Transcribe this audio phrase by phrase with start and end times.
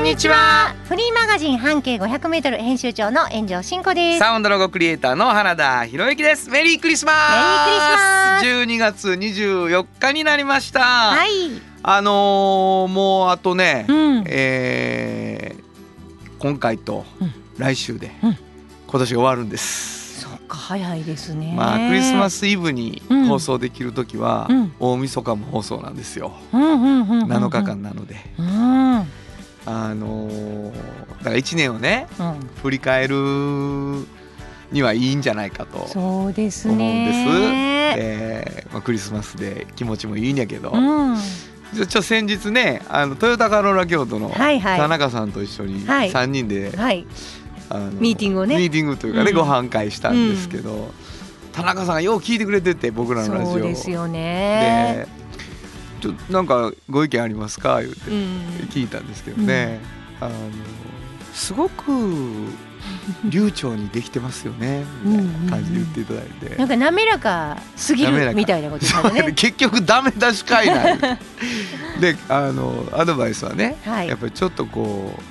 [0.00, 0.74] んにちは。
[0.84, 4.18] フリーマガジン半径500メートル編集長の炎上真子です。
[4.18, 6.48] サウンドロゴクリエイターの原田博之です。
[6.48, 7.12] メリークリスマ
[8.40, 8.42] ス。
[8.42, 11.30] メ12月24日になりました、はい。
[11.82, 14.24] あのーもうあとね、うん。
[14.26, 15.62] えー
[16.38, 17.32] 今回とうん。
[17.58, 18.38] 来週でうん。
[18.86, 21.52] 今年が終わるんです、そっか早いですね。
[21.54, 23.26] まあクリスマスイブにうん。
[23.26, 24.72] 放送できる時は、うん。
[24.80, 27.30] 大晦日も放送なんですよ、うんうんうんうんうん。
[27.30, 28.46] 7日間なので、うん
[28.94, 29.06] うん
[29.66, 30.72] あのー
[31.18, 32.06] だから1年をね
[32.62, 33.14] 振り返る
[34.72, 37.24] にはいいんじゃないかとそうです思うんです。
[37.26, 37.94] ね。
[37.96, 41.16] でまあ、クリスマスで気持ちもいいんやけど、うん。
[41.74, 46.10] ちょちょ先日ねあのトヨタカローラ京都の田中さんと一緒にはい。
[46.10, 47.06] 3人で、はい。
[47.68, 48.56] あのミーティングをね。
[48.56, 49.36] ミーティングというかね、うん。
[49.36, 50.92] ご飯会したんですけど、
[51.52, 55.06] 田中さんがよう聞いてくれてて僕らのラジオそうですよね。
[55.06, 55.19] で
[56.00, 57.80] ちょなんかご意見ありますか？
[57.82, 58.18] 言ってうん。
[58.70, 59.80] 聞いたんですけどね、
[60.20, 60.34] あの
[61.32, 61.92] すごく
[63.28, 64.84] 流暢にできてますよね。
[65.04, 66.56] みたいな感じで言っていただいて。
[66.56, 69.32] なんか滑らかすぎるみたいなことね。
[69.36, 70.98] 結局ダメ出しかいない
[72.00, 72.16] で。
[72.28, 74.08] あのアドバイスはね、はい。
[74.08, 75.22] やっぱりちょっとこう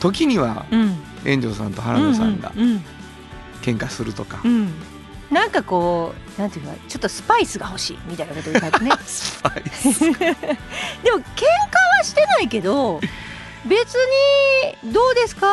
[0.00, 0.96] 時にはうん。
[1.24, 2.84] 炎上さんと原田さんがうんうん
[3.62, 4.72] 喧嘩するとか、うんうん
[5.30, 8.90] なんかこうなんていうかちょっとスパイスが欲しいみたいなこと言ったね。
[9.04, 10.00] スパイス。
[10.00, 13.00] でも喧嘩はしてないけど
[13.66, 13.94] 別
[14.84, 15.46] にどうですか？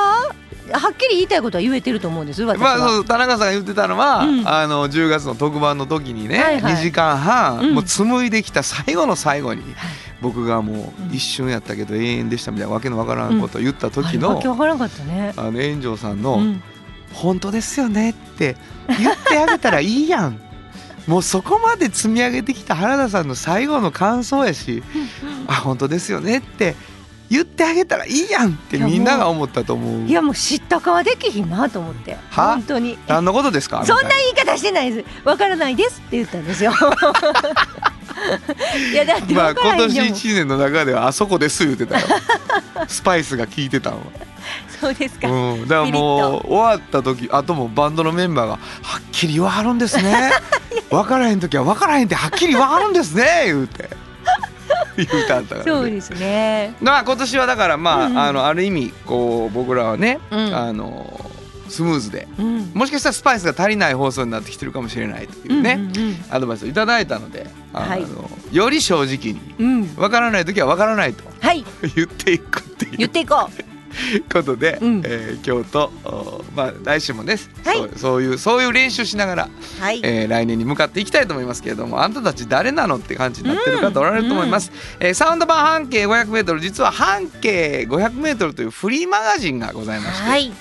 [0.72, 4.48] はっきり言いたいことは言えてると思うんですまあそう田中さんが言ってたのは、うん。
[4.48, 6.74] あの10月の特番の時にね、はいはい。
[6.76, 7.74] 2時間半、うん。
[7.76, 9.74] もう紡いできた最後の最後に、はい。
[10.22, 11.12] 僕がもうん。
[11.12, 15.34] う一瞬やったけど永遠でしたみたいなわけのわからんことを言った時あれの、わけわからんかったね。
[15.36, 16.64] あの炎上さんの、うん
[17.14, 18.58] 本当ですよねって
[18.88, 20.40] 言ってあげたらいいやん。
[21.08, 24.82] もうそこまで積み上げてきた原田さんの最後の感想やし
[25.48, 26.76] あ本当ですよねって
[27.30, 30.08] 言ってあげたらいいやんってみんなが思ったと思う。
[30.08, 32.54] いやもう知ったかはできひんなと思っては？
[32.54, 32.98] 本当に。
[33.08, 33.86] 何のことですか？
[33.86, 35.08] そんな言い方してないです。
[35.26, 36.72] わからないですって言ったんですよ。
[38.94, 42.06] いやだってまあ今年へんでも1年の中ではあそこです言ってたよ。
[42.88, 44.00] スパイスが効いてたの
[44.80, 48.52] そうですか、うん、だからもう終わった時あともうバンドのメンバーが
[48.84, 50.32] 「はっきり言わはるんですね。
[50.90, 53.90] 分からへん時は分からへんってはっきり言わはるんですね」言うて。
[54.98, 55.72] 言うてあったからね。
[55.72, 56.76] そうですね。
[56.82, 58.20] まあ今年はだからまあ,、うんうん。
[58.20, 60.56] あのある意味こう僕らはね、うん。
[60.56, 61.32] あの
[61.70, 62.72] スムーズでうん。
[62.74, 68.06] もしかしたらスパイスが足りない放送になってきてるかもしれないというね、うんうんアドバイスをいただいたのであの、はい。
[68.52, 69.82] より正直にうん。
[69.82, 71.66] うん分からない時は分からないとはい。
[71.96, 72.98] 言っていくっていう。
[72.98, 73.50] 言っていこ
[74.32, 75.02] ことで、うん。
[75.06, 77.78] えー今日とおまあ来週もね、はい。
[77.78, 79.50] そうそういうそういう練習しながら、
[79.80, 90.52] うはい、えー来年に向かっていきたいと思いますけれどもあんたたち誰なのって感じになってる方おられると思います、えーサウンド版半径 500m 実は半径 500m というフリーマガジンがございまして、はい。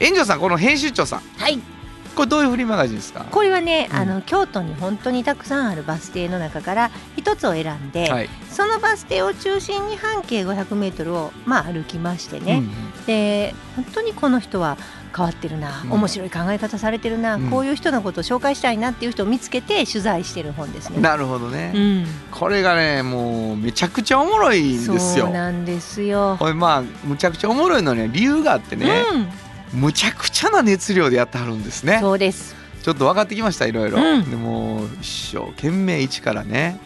[0.00, 1.20] 炎上さんこの編集長さん。
[1.36, 1.73] はい
[2.14, 3.24] これどういうフリーマガジンですか？
[3.30, 3.96] これはね、うん。
[3.96, 14.78] あの京都に本当にたくさんあるバス停の中から一つを選んで、はい、そのバス停を中心に半径 500m をまあ歩きましてね、うんで本当にこの人は
[15.14, 15.92] 変わってるな、うん。
[15.92, 17.50] 面白い考え方されてるな、うん。
[17.50, 21.00] こういう人のことを紹介したいなっていう人を見つけて取材してる本ですね。
[21.00, 25.24] なるほどね、うん、これがねもうめちゃくちゃおもろいんですよ。
[25.26, 26.36] そうなんですよ。
[26.38, 29.28] これまあむちゃくちゃおもろいのには理由があってね、うん、
[29.74, 31.98] むちゃくちゃな熱量でやってはるんですね。
[32.00, 32.54] そうです。
[32.82, 34.30] ちょっと分かってきましたいろいろ、うん。
[34.30, 36.78] でも一生懸命一からね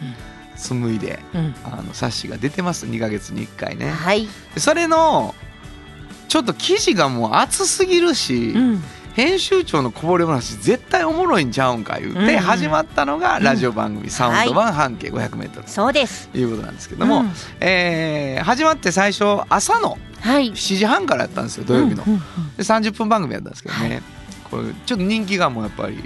[0.57, 3.91] 紡いでうん、あの冊子が出てます2ヶ月に1回ね。
[3.91, 4.29] はい。
[4.55, 5.35] でそれの
[6.29, 8.83] ちょっと記事がもう熱すぎるし、うん、
[9.15, 12.19] 編集長のこぼれ話絶対おもろいんちゃうんか言ううん。
[12.19, 16.29] うんて始まったのがラジオ番組「サウンド版半径 500m」そうです。
[16.29, 17.33] ということなんですけども、うん。
[17.61, 20.51] えー始まって最初朝のはい。
[20.51, 22.05] 7時半からやったんですよ土曜日の。
[22.05, 22.11] で
[22.63, 24.03] 30分番組やったんですけどね、
[24.51, 26.03] これちょっと人気がもうやっぱり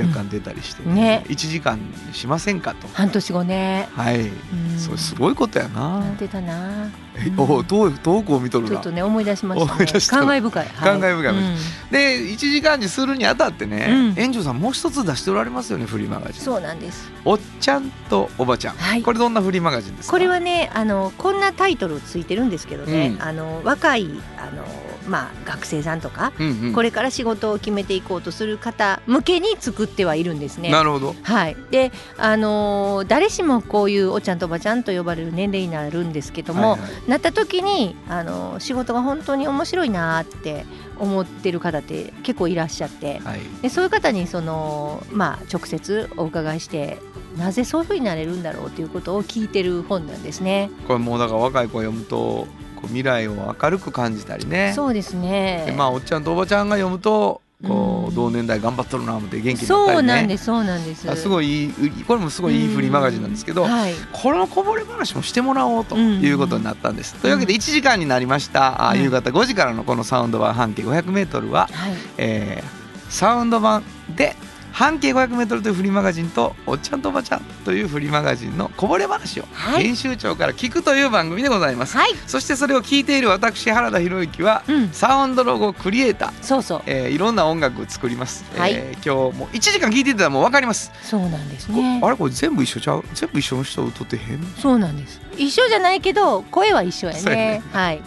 [0.00, 2.88] 若干出たりして、うんね1時間にしませんかと。
[2.92, 3.88] 半年後ね。
[3.94, 6.00] はい、うんそれすごいことやな。
[6.00, 6.88] なんてたな。
[7.16, 8.90] えおお遠遠くを見とるなちょっと。
[8.92, 9.86] ね思い出しました、ね。
[10.08, 10.66] 感慨深い。
[10.66, 11.56] はい感慨深いうん
[11.90, 13.86] で1時間にするにあたってね、
[14.16, 16.42] うん園長さんもう一つ出しておられますよねフリーマガジン。
[16.42, 17.10] そうなんです。
[17.24, 20.12] おっちゃんとおばちゃん、はいこれどんなフリーマガジンですか？
[20.12, 24.64] これはねあのこんなタイトルついてるんですけどね、うんあの若いあの
[25.08, 26.72] まあ学生さんとか、うんうん。
[26.72, 30.70] これから仕事を決めていこうとする方向けに作ってはいるんですね。
[30.70, 31.14] なるほど。
[31.22, 36.90] はい、で、あのー誰しもこういうおちゃんとおばちゃんと呼ばれる年齢になるんですけども、はいはい。
[37.08, 40.64] なった時に、あのー仕事が本当に面白いなーって
[40.98, 43.40] 思ってる方って結構いらっしゃってはい。
[43.62, 46.98] でそういう方にその、まあ、直接お伺いして
[47.36, 50.70] なぜそういうふうになれるんだろうということを聞いてる本なんですね。
[50.86, 52.46] これもうだから若い子が読むと
[52.78, 54.72] こう未来を明るく感じたりね。
[54.74, 55.64] そうですね。
[55.66, 58.12] でまあおっちゃんとおばちゃんが読むとこうん。
[58.12, 59.96] う同年代頑張っとるな思って元気になったりね。
[59.96, 61.10] そうなんですそうなんです。
[61.10, 61.70] あすごい
[62.06, 67.14] これもすごいいいフリーマガジンなんですけど、はい、このこぼれ話もしてもらおうということになったんです。
[67.16, 72.78] というわけで1時間になりました、あうん夕方5時からのこのサウンド版半径 500m は、はい、えー
[73.08, 73.82] サウンド版
[74.14, 74.36] で
[74.78, 79.82] 半径 500m というフリーマガジンとおっちゃんとおばちゃんというフリーマガジンのこぼれ話をはい。
[79.82, 81.96] 編集長から聞くという番組でございます。
[81.96, 86.82] はい、そしてそれを聞いている私原田博之はうん、サウンドロゴクリエイター、そうそう。
[86.86, 88.74] えーいろんな音楽を作ります、はい。
[88.74, 93.04] えー今日もう1時間聞いてたらもう分かります、そうなんですこねあれこれ全部一緒ちゃう？
[93.14, 94.44] 全部一緒の人歌ってへん？
[94.58, 97.22] そうなんです一緒じゃないけど声は一緒やね。
[97.22, 97.62] ね。
[97.72, 98.02] はい。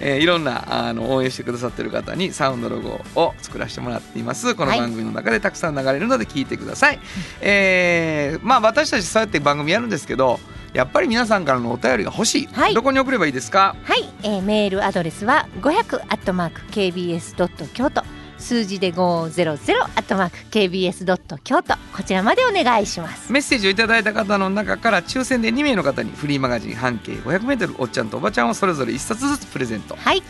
[0.00, 4.54] えーいろんなあの応援してくださってる方にサウンドロゴを作らせてもらっています。
[4.54, 6.98] このはい番組の中でたくさん流れるので聞いてください、
[7.40, 10.40] えーまあ私たちそうやって番組やるんですけど
[10.72, 12.74] やっぱり皆さんからのお便りが欲しい、はい。
[12.74, 13.76] どこに送ればいいですか？
[13.84, 18.02] はい、えーメールアドレスは500アットマーク kbs ドット京都
[18.44, 21.76] 数字で500アットマーク kbs ドット京都。
[21.96, 23.32] こちらまでお願いします。
[23.32, 30.22] メッセージをいただいた方の中から抽選で2名の方にフリーマガジン半径 500m おっちゃんとおばちゃんをそれぞれ1冊ずつプレゼント、はい。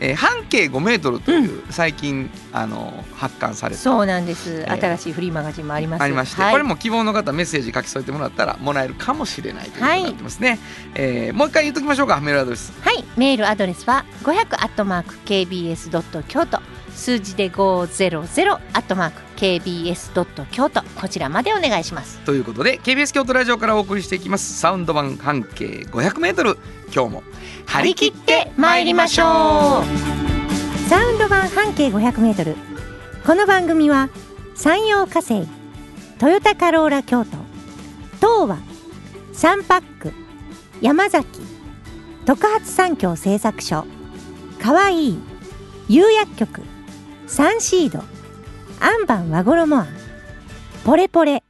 [0.00, 6.02] えー半径 5m という最近、あの発刊されたそうなんです、ー新しいフリーマガジンもあります。
[6.02, 10.58] ありまして、はい、これも希望の方メッセージ書き添えてもらったらもらえるかもしれないということになってますね、
[10.94, 12.74] えーもう一回言っときましょうかメールアドレス。
[12.82, 16.60] はい、メールアドレスは500アットマーク kbs ドット京都
[16.94, 20.82] 数字で500アットマーク kbs ドット京都。
[21.00, 22.18] こちらまでお願いします。
[22.20, 24.58] ということで KBS 京都ラジオからお送りしていきます。
[24.58, 26.58] サウンド版半径 500m
[26.94, 27.22] 今日も
[27.66, 30.88] 張り切って参りましょう。
[30.88, 32.56] サウンド版半径500メートル。
[33.26, 34.10] この番組は
[34.54, 35.46] 山陽火星
[36.18, 37.36] トヨタカローラ京都
[38.16, 38.58] 東和
[39.32, 40.12] サンパック
[40.80, 41.40] 山崎
[42.26, 43.84] 特発産業製作所
[44.60, 45.18] かわいい
[45.88, 46.62] 釉薬局
[47.26, 48.00] サンシード。
[48.80, 49.76] アンバン和衣。
[49.76, 49.88] あん
[50.84, 51.42] ポレポレ。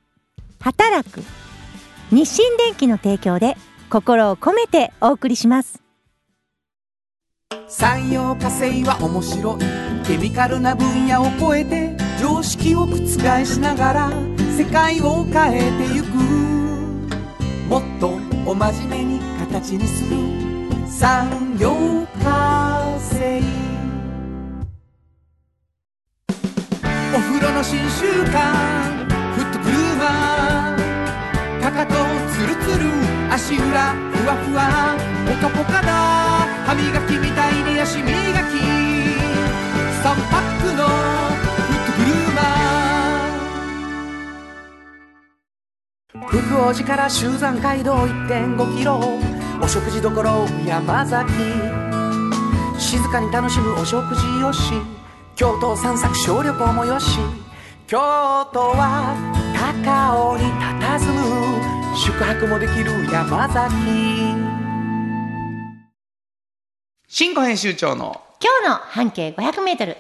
[0.60, 1.22] 働く。
[2.10, 3.56] 日清電機の提供で
[3.90, 5.82] 心を込めてお送りします。
[7.68, 9.60] 産業化成は面白い。
[10.06, 12.96] ケミカルな分野を超えて常識を覆
[13.44, 14.10] しながら
[14.56, 16.06] 世界を変えてゆく。
[17.68, 20.16] もっとお真面目に形にする。
[20.86, 23.61] 産業化成。
[27.72, 28.36] 新習慣
[29.32, 31.94] フットグルーマーかかと
[32.30, 32.84] ツルツル
[33.32, 34.94] 足裏ふわふわ
[35.26, 35.88] ポカポカだ
[36.66, 38.12] 歯磨きみたいに足磨き
[40.02, 40.92] 3パックのフ
[41.72, 49.00] ットグルーマー福王寺から集山街道1.5キロ
[49.62, 50.12] お食事処
[50.66, 51.32] 山崎
[52.78, 54.74] 静かに楽しむお食事よし
[55.36, 57.18] 京都散策小旅行もよし
[57.92, 59.14] 京都は
[59.52, 60.44] 高尾に
[60.80, 63.70] 佇む宿泊もできる山崎。
[67.06, 69.98] 新語編集長の今日の半径500メートル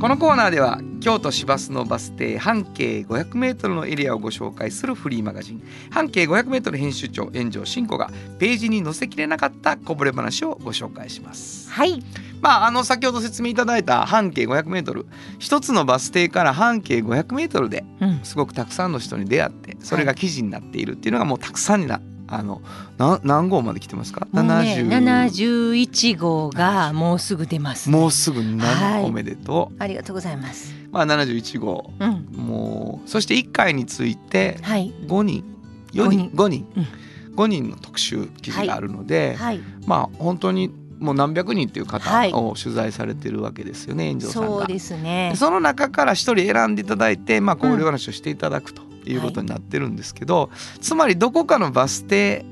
[0.00, 5.62] このコーナーでは京都市バスのバス停半径 500m のエリアをご紹介するフリーマガジン。
[5.90, 11.70] 半径 500m 編集長炎上真子がページに載せきれなかったこぼれ話をご紹介します。
[11.70, 12.02] はい。
[12.40, 15.04] まああの先ほど説明いただいた半径 500m
[15.38, 18.20] 一つのバス停から半径 500m でうん。
[18.22, 22.00] すごくたくさんの人に出会ってそれが記事になっているっていうのがもうたくさんにな
[22.32, 22.62] あの
[22.96, 24.28] な何号まで来てますか？
[24.30, 24.50] もうね、
[24.88, 29.04] 70 71号がもうすぐ出ます、もうすぐな、はい。
[29.04, 30.72] おめでとありがとうございます。
[30.72, 31.90] う、まあ、71号。
[31.98, 32.28] うん。
[32.36, 34.92] もうそして1回についてはい。
[35.06, 35.44] 5人。
[35.92, 36.30] 4人。
[36.30, 36.66] 5人。
[36.76, 36.86] うん。
[37.34, 39.60] 5人の特集記事があるので、はい。
[39.86, 40.70] まあ本当に
[41.00, 42.32] もう何百人っていう方はい。
[42.32, 44.48] を取材されてるわけですよね、炎上さんが。
[44.48, 45.32] そうですね。
[45.34, 50.50] その中から一人選んでいただいて、まあ、交流話をしていただくということになってるんですけど、
[50.80, 52.44] つまりどこかのバス停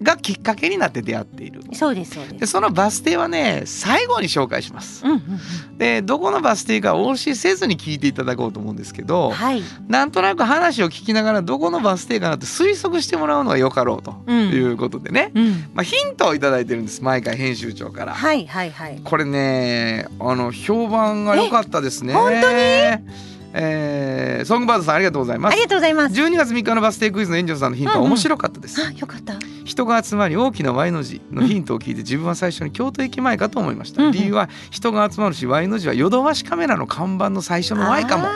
[0.00, 2.34] がきっかけになって出会っているそうですそうで。
[2.34, 5.78] ですそのバス停はね最後に紹介しますうんうんうん。
[5.78, 9.62] でどこのバス停かお教えせずに聞いていただこうと思うんですけどはい。
[9.88, 15.50] なんとなく話を聞きながらどこのバス停かなって推測してもらうのがよかろうとうんいうことでね、うん。
[15.74, 18.14] まあ、ヒントをいただいてるんです毎回編集長から。
[18.14, 19.00] はいはいはい。
[19.02, 22.14] これねあの評判が良かったですね。
[22.14, 23.37] 本当に？
[23.54, 25.62] えーソングバードさんありがとうございますあり。
[25.62, 26.14] がとうございます。
[26.14, 29.34] 12月3日のバス停クイズの園長さんのヒントはうんうん面白かったです、あ、よかった。
[29.64, 38.28] 人が集まり大きな Y の字のヒントを聞いて自分は最初に京都駅前かと思いました、うんうん理由は人が集まるし Y の字はヨドバシカメラの看板の最初の Y かも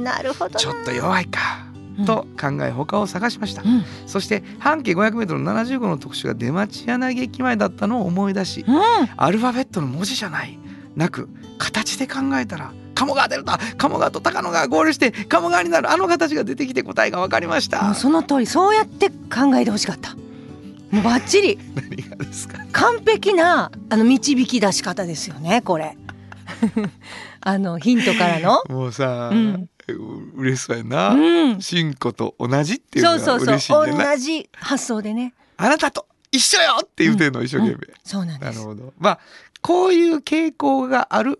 [0.00, 0.60] なるほどな。
[0.60, 1.66] ちょっと弱いか
[1.98, 3.84] うんと考え他を探しました、うん。
[4.06, 8.74] そして半径 500m の75の特集が出町柳駅前だったのを思い出しうん。
[9.16, 10.58] アルファベットの文字じゃない
[10.96, 20.14] なく形で考えたら鴨川出ると鴨川と高野が合流して鴨川になるあの形が出てきて答えが分かりましもたうその通りそうやって考えてほしかった。
[20.90, 22.58] もうバッチリ 何がですか？
[22.70, 25.96] 完璧なあの導き出し方ですよねこれ。
[27.40, 28.62] あのヒントからの。
[28.68, 31.60] もうさ、うんう嬉しそうやな、うん。
[31.60, 35.34] シンコと同じっていうのがそうそう嬉しいそうんだな同じ発想でね。
[35.56, 38.58] あなたと一緒よって言うてんの、一生懸命、そうなんです。
[38.58, 39.18] なるほどまあ
[39.64, 41.38] こういう傾向がある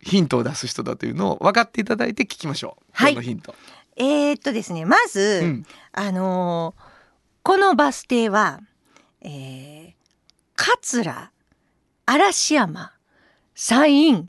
[0.00, 2.84] ヒントを出す人だというのを分かっていただいて聞きましょう。
[2.90, 3.14] はい。
[3.14, 3.54] ヒント、
[3.96, 5.66] えー、っとですねまず、うん。
[5.92, 6.96] あのー
[7.46, 8.58] このバス停は、
[9.20, 9.92] えー、
[10.56, 11.30] 桂
[12.04, 12.90] 嵐山
[13.54, 14.24] 山陰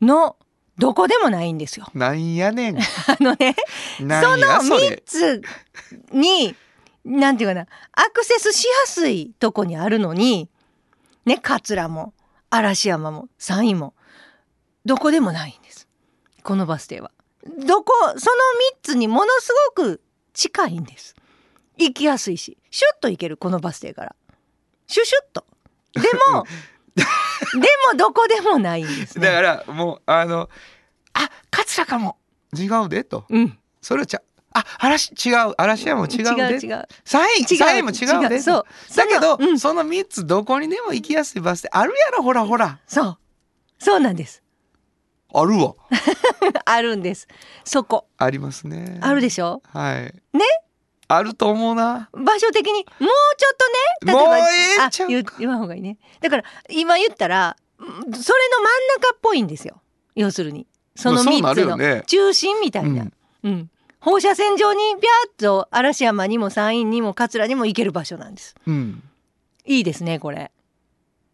[0.00, 0.36] の
[0.78, 1.88] どこでもないんですよ。
[1.94, 2.78] なんやねん。
[2.78, 2.82] あ
[3.18, 3.56] のね
[3.98, 4.88] なそのんやそれ。
[4.90, 5.42] 3つ
[6.12, 6.54] に
[7.04, 10.48] なんていうかなアクセスしやすいとこにあるのに
[11.24, 12.14] ね桂も
[12.50, 13.94] 嵐山も山陰も
[14.84, 15.88] どこでもないんです
[16.42, 17.10] このバス停は。
[17.66, 18.18] どこその3
[18.82, 20.02] つにものすごく
[20.32, 21.14] 近いんです。
[21.78, 24.16] 行きやすいしシュッと行けるこのバス停から
[24.86, 25.46] シュシュッと。
[25.94, 26.00] で
[26.32, 26.44] も
[26.94, 27.02] で
[27.92, 29.26] もどこでもないんですね。
[29.26, 30.48] だからもうあの
[31.14, 32.18] あ桂かも
[32.56, 34.22] 違うでとうん、それはちゃ
[34.54, 35.54] あ嵐違う。
[35.58, 36.30] 嵐山も違うで。
[36.30, 36.88] 違う違う。
[37.04, 37.56] サイン違う。
[37.58, 38.38] サインも違うで。
[38.40, 38.64] そう。
[38.96, 39.58] だけどそのうん。
[39.58, 42.78] その3つどこにでも行きやすいバス停あるやろほらほら。
[42.86, 43.18] そう。
[43.78, 44.42] そうなんです。
[45.34, 45.74] あるわ。
[46.64, 47.26] あるんです。
[47.64, 48.06] そこ。
[48.16, 48.98] ありますね。
[49.02, 49.62] あるでしょ？
[49.72, 50.14] はい。
[50.32, 50.44] ね？
[51.08, 52.08] あると思うな。
[52.12, 52.86] 場所的に？
[53.00, 53.56] もうちょっ
[54.02, 54.12] とね？
[54.12, 54.40] もうえ
[54.78, 55.98] えあんちゃう言わん方がいいね。
[56.20, 59.82] だから今言ったらうんそれの真ん中っぽいんですよ。
[60.14, 60.68] 要するに。
[60.94, 63.10] そのまあそうな3つの中心みたいな、う
[63.42, 63.70] うんん
[64.04, 68.54] 放射線上にビャーッと嵐山にも山陰にも桂にも行ける場所なんです。
[68.66, 69.02] うん。
[69.64, 70.50] いいですねこれ。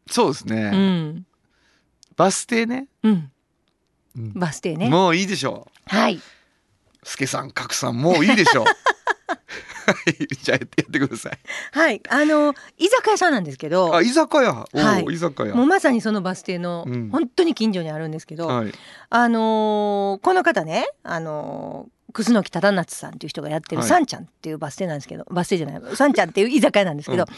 [0.09, 1.27] そうですうねん。
[2.15, 2.87] バス停ね。
[3.03, 3.33] うん。
[4.17, 4.33] うん。
[4.35, 4.89] バス停ね。
[4.89, 6.21] もういいでしょはい、う
[7.03, 8.65] 助さん格さんもういいでしょう。
[8.65, 8.73] は
[10.07, 10.29] い。
[10.37, 11.39] じゃあやってください。
[11.73, 13.97] はい、あの居酒屋さんなんですけど。
[13.97, 14.65] あ居酒屋。
[14.73, 15.05] おはい。
[15.05, 15.57] お居酒屋。
[15.57, 17.11] もうまさにそのバス停のうん。
[17.11, 18.73] 本当に近所にあるんですけど、はい。
[19.09, 23.89] あのーこの方ね、あのー、楠木忠夏さんっていう人がやってるはい。
[23.89, 27.29] さんちゃんっていうバス停なんですけど、バス停じゃないさんちゃんっていう居酒屋なんですけど、うん。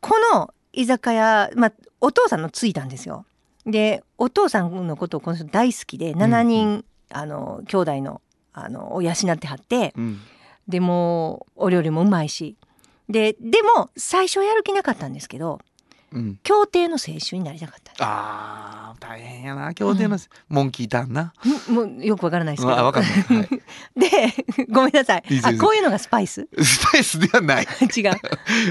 [0.00, 3.26] この居酒屋、まあ、お父さんのついたんですよ。
[3.66, 8.20] でお父さんのことをこの人大好きで7人、あの兄弟の
[8.52, 10.20] あのを養ってはってうん。
[10.68, 12.56] でもうお料理もうまいし。
[13.08, 15.60] ででも最初はやる気なかったんですけど
[16.14, 16.38] うん。
[16.44, 17.92] 協定の清酒になりたかった。
[17.98, 19.74] あー大変やな。
[19.74, 20.16] 協定の、
[20.48, 21.34] モンキーターンな。
[21.68, 22.78] もうよくわからないですけど。
[22.78, 23.48] あわかんない、はい、
[23.98, 25.24] で、ごめんなさい。
[25.42, 26.42] あ、こういうのがスパイス？
[26.42, 26.64] 違う。
[26.64, 27.66] スパイスではない。
[27.96, 28.12] 違う。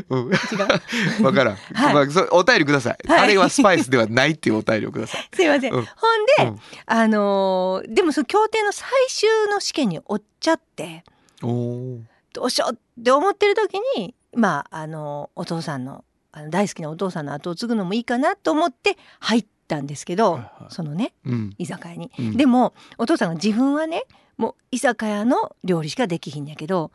[0.09, 0.29] うん。
[1.25, 1.93] わからん、はい。
[1.93, 3.19] まあ、そお便りください、はい。
[3.21, 5.29] あれはスパイスではないっていうお便りをください。
[5.33, 5.73] すいません。
[5.73, 5.85] うん。
[5.85, 6.59] ほんで、うん。
[6.85, 11.03] あのーでもその協定の最終の試験に追っちゃって、
[11.41, 11.99] おお
[12.31, 20.73] どうしようって思ってる時に、まあ、あのーお父さんの、あの大好きなお父さんの後を継ぐのもいいかなと思って入ったんですけど、はいはい。
[20.73, 21.55] そのね、うん。
[21.59, 22.11] 居酒屋に。
[22.17, 22.37] うん。
[22.37, 24.03] でも、お父さんが自分はね、
[24.37, 26.91] もう居酒屋の料理しかできひんやけど、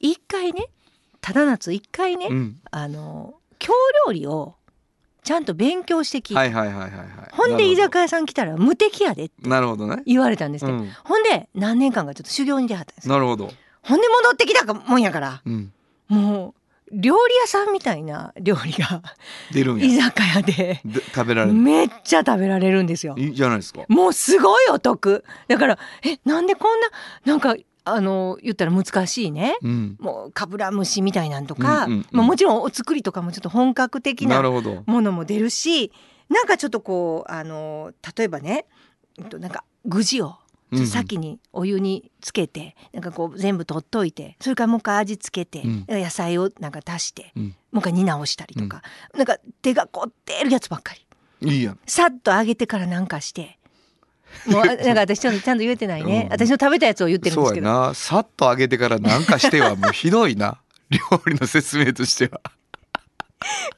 [0.00, 0.68] 一回ね、
[1.20, 2.60] ただ夏一回ね、うん。
[2.70, 3.74] あの京
[4.06, 4.54] 料理を
[5.22, 6.50] ちゃんと勉強してきて、
[7.32, 9.34] ほんで居酒屋さん来たら無敵やでって
[10.06, 13.12] 言われたんですけど、うん、ほんで何年間かちょっと修行に出はったんですよ。
[13.12, 15.42] なるほど、ほんで戻ってきたもんやから。
[15.44, 15.72] うん、
[16.08, 16.54] もう
[16.92, 19.02] 料理屋さんみたいな料理が
[19.52, 20.80] 出るん居や酒屋で。
[20.84, 21.52] で食べられる。
[21.54, 23.14] めっちゃ食べられるんですよ。
[23.16, 23.82] いいじゃないですか。
[23.88, 25.24] もうすごいお得。
[25.48, 26.88] だからえなんでこんな
[27.24, 29.56] なんかあの言ったら難しいね。
[29.62, 29.96] うん。
[30.00, 32.06] もうかぶら蒸しみたいなんとか、うんうんうん。
[32.10, 35.92] まあ、もちろんお作りとかもちょっと本格的なものも出るし
[36.28, 38.66] なんかちょっとこうあの例えばね
[39.18, 40.36] えっとなんか具地を
[40.86, 45.86] 先にお湯につけてなんかこう全部取っといてそれからもう一回味付けて、うん。
[45.88, 47.42] 野菜をなんか足して、うん。
[47.72, 48.82] もう一回煮直したりとか、
[49.14, 51.06] なんか手が凝ってるやつばっかり。
[51.50, 51.78] いいやん。
[51.86, 53.58] さっと揚げてからなんかして。
[54.46, 56.32] もうなんか私ちゃんとちゃんと言えてないね、うん。
[56.32, 57.94] 私の食べたやつを言ってるんでそうやすけどな。
[57.94, 60.60] さっと揚げてからなんかしてはもうひどいな。
[60.90, 62.40] 料理の説明としては、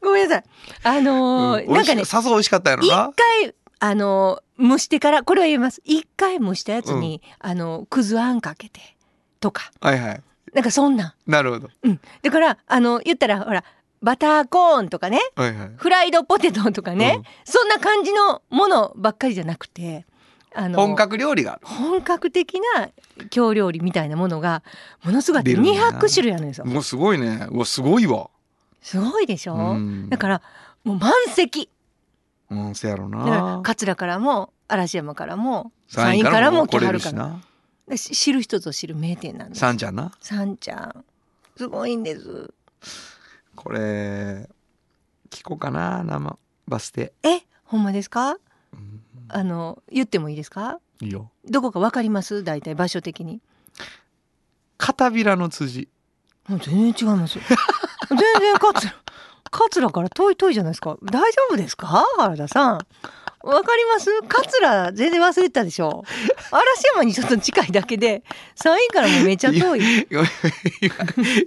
[0.01, 0.45] ごめんなさい。
[0.85, 1.75] あのーうん。
[1.75, 3.55] なんかねさぞ美味しかったやろ一な回
[3.85, 5.83] あの蒸してからこれは言えます。
[5.85, 8.81] 一回蒸したやつに、あのくずあんかけて
[9.41, 9.73] とか。
[9.81, 10.23] はいはい。
[10.55, 11.15] なんかそんなん。
[11.27, 11.69] なるほど。
[11.83, 12.01] うん。
[12.23, 13.65] だからあの言ったらほら
[14.01, 15.19] バターコーンとかね。
[15.35, 15.71] はいはい。
[15.75, 17.25] フライドポテトとかね、うん。
[17.45, 20.07] そんな感じのものばっかりじゃなくて
[20.55, 22.91] あの本格料理が本格的な
[23.31, 24.63] 京料理みたいなものが
[25.03, 25.99] ものすごいあって出るんだな。
[25.99, 26.67] 200種類あるんですよ。
[26.67, 27.49] もうすごいね。
[27.51, 28.31] うわすごいわ。
[28.81, 30.09] すごいでしょ、うん。
[30.09, 30.43] だから
[30.85, 31.69] もう満席
[32.53, 37.41] うんせやろだからな桂からも嵐山からも山山陰陰からも来はるから。
[37.97, 39.61] 知る人ぞ知る名店なんです。
[39.61, 40.13] さんちゃんな？
[40.21, 41.05] さんちゃん。
[41.57, 42.55] すごいんです。
[43.55, 44.49] これ
[45.31, 47.13] 聞こうかな生バス停。
[47.23, 48.37] えほんまですか？
[48.73, 49.01] うん。
[49.29, 50.79] あの言ってもいいですか？
[51.01, 51.31] いいよ。
[51.45, 52.45] どこかわかります？
[52.45, 53.41] 大体場所的に。
[54.79, 55.89] 片びらの辻。
[56.49, 57.37] もう全然違います。
[57.37, 57.45] よ
[58.09, 58.95] 全然桂
[59.53, 60.97] 桂から遠い遠いじゃないですか。
[61.05, 62.05] 大丈夫ですか？
[62.17, 62.79] 原田さん。
[63.45, 64.09] わかります？
[64.29, 66.05] 桂全然忘れてたでしょ？
[66.51, 68.23] 嵐山にちょっと近いだけで
[68.55, 69.81] 山陰からもめっちゃ遠い。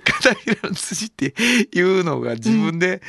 [0.03, 1.33] 片びらの辻って
[1.73, 3.01] いうのが自分で、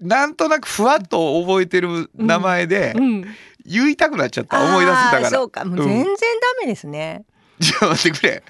[0.00, 3.24] なんとなくふわっと覚えてる名前でうん
[3.64, 5.30] 言いたくなっちゃった、思い出せたから。
[5.30, 5.64] そうか。
[5.64, 6.16] もう全然ダ
[6.60, 7.24] メですね、
[7.60, 8.42] じゃあ待ってくれ。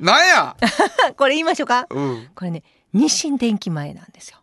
[0.00, 0.56] なんや、
[1.16, 1.86] これ言いましょうか？
[1.90, 2.62] うん、これね
[2.92, 4.38] 日清電機前なんですよ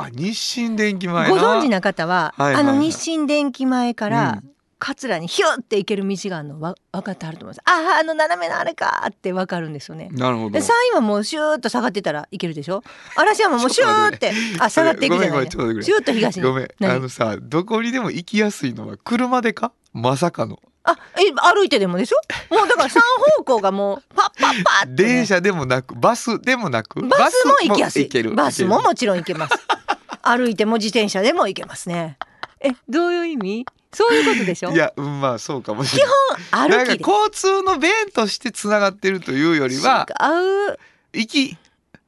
[0.00, 1.34] あ日清電機前な。
[1.34, 2.72] ご存知な方は、はいはいはい。
[2.72, 4.50] あの日清電機前から、うん。
[4.80, 7.60] 桂にヒュッて行ける道があるのわ分かってはると思います。
[7.68, 10.08] あああの斜めのあれかって分かるんですよね。
[10.12, 10.50] なるほど。
[10.50, 12.84] で山陰はもうシューッと下がってたらいけるでしょ？
[13.16, 16.44] 嵐山もうシューって あ下がっていくじゃない、シューッと東に。
[16.44, 16.68] ごめん。
[16.78, 19.72] 何あのさどこにでも行きやすいのは車でか？
[19.92, 20.60] まさかの。
[20.84, 22.54] あえ歩いてでもでしょ？
[22.54, 23.02] もうだから三
[23.36, 27.04] 方向がもうパッパッパッって、ね、電車でもなくバスでもなく？
[27.08, 28.08] バスも行きやすい。
[28.32, 29.54] バスももちろん行けます
[30.28, 32.18] 歩いても自転車でも行けますね。
[32.60, 33.66] えどういう意味？
[33.92, 34.70] そういうことでしょ？
[34.72, 36.68] いやうんまあそうかもしれない。
[36.68, 37.04] なんか歩きで。
[37.10, 40.78] 交通の便としてつながってるというよりは違う。
[41.14, 41.56] 行き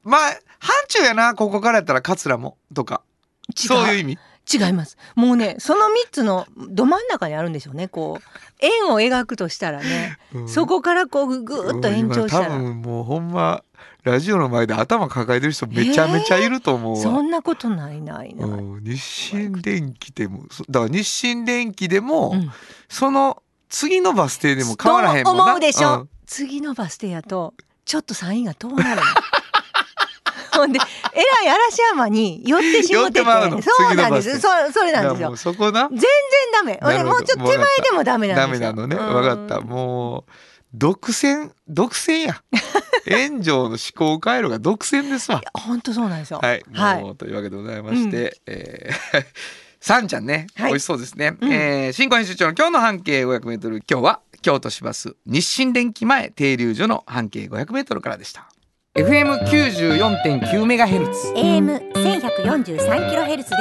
[0.04, 0.20] まあ
[0.58, 3.02] 範疇やなここからやったら桂もとか。
[3.48, 3.54] 違う。
[3.68, 4.18] そういう意味？
[4.52, 4.98] 違います。
[5.14, 7.86] もうねその三つのど真ん中にあるんでしょうね。
[7.86, 8.22] こう
[8.58, 10.48] 円を描くとしたらね、うん。
[10.48, 13.62] そこからこうぐーっと延長した今多ら、分もうほんま
[14.02, 18.84] ラジオの前で頭抱えてる人めちゃめちゃいると思うわ、そんなことないないない、うん。
[18.84, 22.50] 日清電機でもそだから日清電機でも、うん。
[22.88, 25.44] その次のバス停でも変わらへんもんな。
[25.44, 26.08] と思うでしょ、うん。
[26.26, 28.96] 次のバス停やとちょっと山陰が遠なる。
[28.96, 29.02] の
[30.52, 30.80] ほんで
[31.14, 33.24] えらい嵐山に寄ってしもてて。
[33.24, 34.30] そうなんです。
[34.30, 35.36] 次そそれなんですよ。
[35.36, 35.88] そこな。
[35.88, 36.08] 全然
[36.52, 36.78] ダメ。
[36.82, 38.72] 俺もうちょっと手前でもダメなダんですよ。
[38.72, 38.96] メなのね。
[38.96, 39.12] うん。
[39.12, 39.60] 分かった。
[39.60, 40.32] もう
[40.74, 42.42] 独占独占や。
[43.08, 45.40] 炎上の思考回路が独占ですわ。
[45.54, 46.38] 本当そうなんですよ。
[46.42, 47.16] はい、はい。
[47.16, 49.24] というわけでございまして、えー
[49.80, 50.72] さんちゃんね、はい。
[50.72, 51.52] 美味しそうですね、うん。
[51.52, 58.46] えー新婚編集長の今日の半径 500m 今日は京都市バス日清電機前停留所の半径 500m からでした。
[58.94, 61.32] FM94.9 メガヘルツ。
[61.34, 63.56] AM 千百四十三キロヘルツで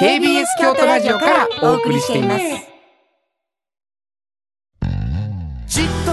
[0.00, 2.69] KBS 京都ラジオからお送りしています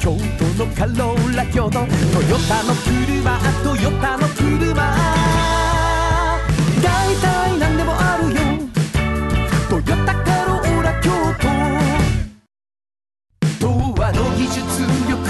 [0.00, 1.72] 京都のカローラ京都。
[1.72, 1.86] トヨ
[2.48, 4.74] タの車トヨタの車。
[6.82, 8.40] 大体何でもあるよ。
[9.68, 11.48] トヨタカローラ京都。
[13.60, 13.68] 童
[14.00, 14.58] 話の技術
[15.06, 15.29] 力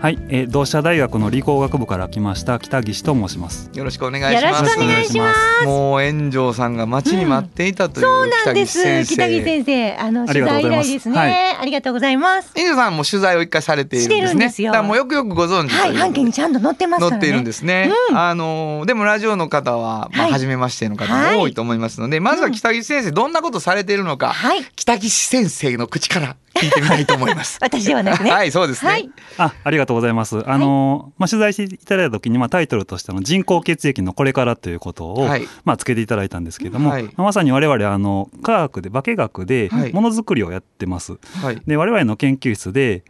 [0.00, 3.68] はい、えー同志社大学の理工学部から来ました北岸と申します。
[3.74, 4.62] よろしくお願いします。
[4.62, 5.66] よろしくお願いします。
[5.66, 8.78] もう炎上さんが待ちに待っていたというそうなんです。
[9.06, 9.96] 北岸先生。
[9.96, 11.56] あのあ取材以来ですね、はい。
[11.56, 12.52] ありがとうございます。
[12.54, 14.14] 炎上さんも取材を一回されているんです。
[14.14, 14.72] ねしてるんですよ。
[14.72, 17.10] だもうよくよくご存知とはいいう半径にちゃんと載ってますからね。
[17.10, 18.16] 載っているんですね、うん。
[18.16, 20.30] あのでもラジオの方は、まあ、はい。
[20.32, 24.64] 初めましての方も多いと思いますので、まずは北岸先生どんなことされているのか、はい。
[24.76, 27.58] 北岸先生の口から聞いてみたいと思います。
[27.62, 28.30] 私ではなくね。
[28.30, 29.10] はいそうですね、はい。
[29.38, 30.48] あ、ありがとうございます。
[30.48, 35.48] あの、まあ、取材していただいた時に、まあ、タイトルとしての人工血液のこれからということを、はい。
[35.64, 37.08] まあ、つけていただいたんですけれども、はい。
[37.16, 41.18] まさに我々、あの、科学で、化学ではい、ものづくりをやってます。
[41.42, 41.62] はい。
[41.66, 43.04] で、我々の研究室で、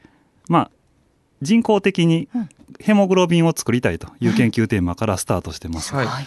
[0.48, 0.70] まあ、
[1.42, 2.48] 人工的にうん。
[2.80, 5.94] ヘモグロビンを作りたいという研究テーマからスタートしてます。
[5.94, 6.06] はい。
[6.06, 6.26] はい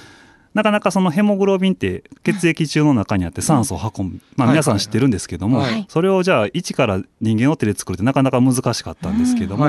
[0.54, 5.86] なかなかそのヘモグロビンって血液中の中にあって酸素を運ぶ、まあ、はい皆さん知ってるんですけども、はい。
[5.88, 9.66] それをじゃあ一から人間の手で作るってなかなか難しかったんですけども、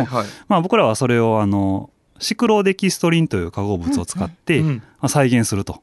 [0.48, 4.62] まあ、僕らはそれをあのシクロデキストリンという化合物を使って、
[5.08, 5.82] 再現すると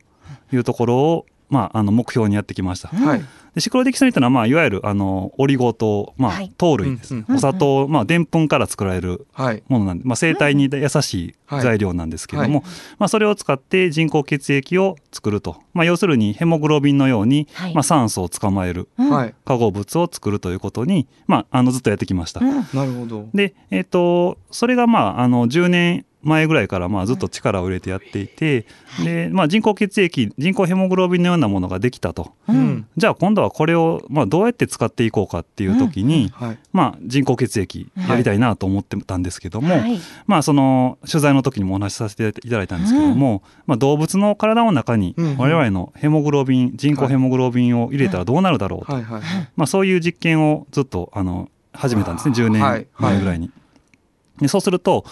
[0.54, 2.90] いうところを、まあ、あの目標にやってきました。
[2.90, 3.26] はい。
[3.56, 6.54] でシクロデキストリンというのは、まあ、いわゆるあのオリゴ糖、まあはい。
[6.58, 9.64] 糖類です、うんうんお砂糖、まあ、でんぷんから作られるはい。
[9.68, 12.66] ものなんで、まあ、生体に優しいはい材料なんですけども、は
[13.00, 17.74] まあ、それを使って人工血液を作ると、まあ、要するにヘモグロビンのように、はい。
[17.74, 18.88] まあ、酸素を捕まえる
[19.46, 22.42] 化合物を作るということに、まあ、あのずっとやってきました。
[22.42, 22.56] うん。
[22.74, 23.28] なるほど。
[23.34, 28.66] で、えっとそれが、まあ、あの10年前ぐらいからまあずっと力を入れてやっていて、
[29.04, 32.34] でまあ、人工血液人工ヘモグロビンのようなものができたと。
[32.48, 32.88] うん。
[32.98, 36.60] じゃあ今度はこれを、まあ、どうやって使っていこうかっていう時に、はい。
[36.74, 40.00] まあ、人工血液やりたいなと思ってたんですけども、はい。
[40.28, 49.04] まあその取材の時にもお話しさせていただいたんですけども、まあ、動物の体の中にうん我々のヘモグロビン人工ヘモグロビンを入れたらどうなるだろうと、はい。
[49.04, 49.22] はい。
[49.56, 52.80] まあ、そういう実験をずっとあの始めたんですね10はい。
[52.80, 53.52] 年前ぐらいに。
[54.42, 55.06] でそうすると、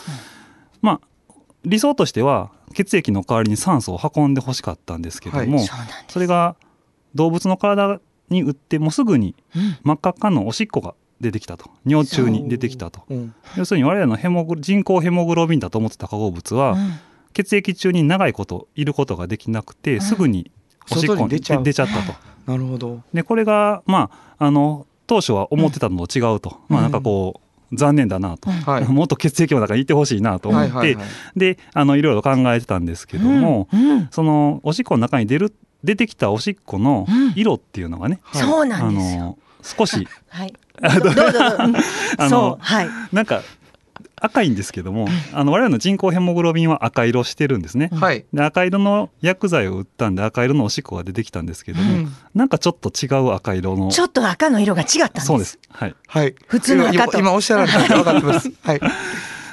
[0.82, 1.34] まあ
[1.66, 5.68] 理想としては血液の代わりに酸素を運んでほしかったんですけども、はい。
[5.68, 5.74] そ
[6.13, 6.56] それが
[7.16, 9.78] 動物の体に打ってもうすぐにうん。
[9.84, 11.70] 真っ赤っかのおしっこが出てきたと。
[11.86, 13.02] 尿中に出てきたと。
[13.10, 13.36] うん。
[13.58, 16.92] 要するに我々のヘモグ人工ヘモグロビンだと思ってた化合物は、うん。
[17.34, 20.02] 血液中に長いこといることができなくて、ん。
[20.02, 20.52] すぐに
[20.92, 22.13] おしっこに出ちゃったと。
[22.46, 23.02] なるほど。
[23.13, 28.86] でこれがまああの当初は思ってたのと違うと、まあなんかこう残念だなと、はい。
[28.86, 31.39] もっと血液の中にいてほしいなと思って、はいはいはい。
[31.39, 33.89] であのいろいろ考えてたんですけども、うん。
[33.91, 34.08] うん。
[34.12, 35.53] そのおしっこの中に出る
[35.84, 37.34] 出てきたおしっこのうん。
[37.36, 39.21] 色っていうのがね、うんですよ。
[39.21, 40.08] の少し。
[40.30, 40.53] はい。
[40.82, 41.32] あどうぞどう。
[41.32, 41.75] ぞうん。
[42.17, 42.89] あのそうはい。
[43.12, 43.41] なんか
[44.19, 47.89] 赤いんですけども、あの我々の人工ヘモグロビンは赤色してるんですね。
[47.93, 48.25] はい。
[48.34, 52.12] で赤色の薬剤を打ったんで赤色のおしっこが出てきたんですけども、うん。
[52.34, 53.89] なんかちょっと違う赤色の。
[53.89, 55.27] ちょっと赤の色が違ったんです。
[55.27, 55.60] そうです。
[55.69, 55.95] はい。
[56.08, 56.36] はい。
[56.47, 57.19] 普通の赤と。
[57.19, 58.51] 今今おっしゃられたんで分かってます。
[58.63, 58.82] はい。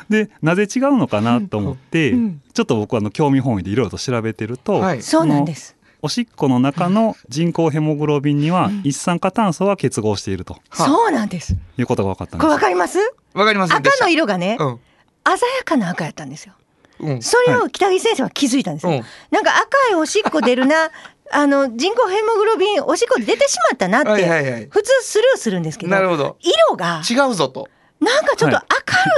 [0.08, 2.40] でなぜ違うのかなと思って、うん。
[2.54, 5.02] ちょっと僕はあの興味本位でいろいろと調べてると、はい。
[5.02, 8.82] そうなんですおしっこの中の人工ヘモグロビンにはうん。
[8.84, 10.58] 一酸化炭素が結合していると。
[10.68, 11.56] はそうなんです。
[11.78, 12.48] いうことが分かったんこです。
[12.48, 12.98] れわかります？
[13.32, 14.80] わかりませんで赤の色がねうん。
[15.26, 16.52] 鮮やかな赤やったんですよ。
[17.00, 17.22] うん。
[17.22, 19.02] それを北木先生は気づいたんですよ、うん。
[19.30, 20.90] なんか赤いおしっこ出るな
[21.32, 24.68] あの人工ヘモグロビンおしっこで出てしまったなって、はいはいはい。
[24.70, 26.36] 普通スルーするんですけどなるほど。
[26.42, 27.70] 色が違うぞと。
[28.00, 28.58] なんかちょっと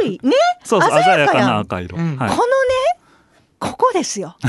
[0.02, 0.32] 明るい、ね？
[0.62, 2.16] そうそう鮮やかな赤色、うん。
[2.16, 2.30] はい。
[2.30, 2.46] このね
[3.58, 4.36] ここですよ。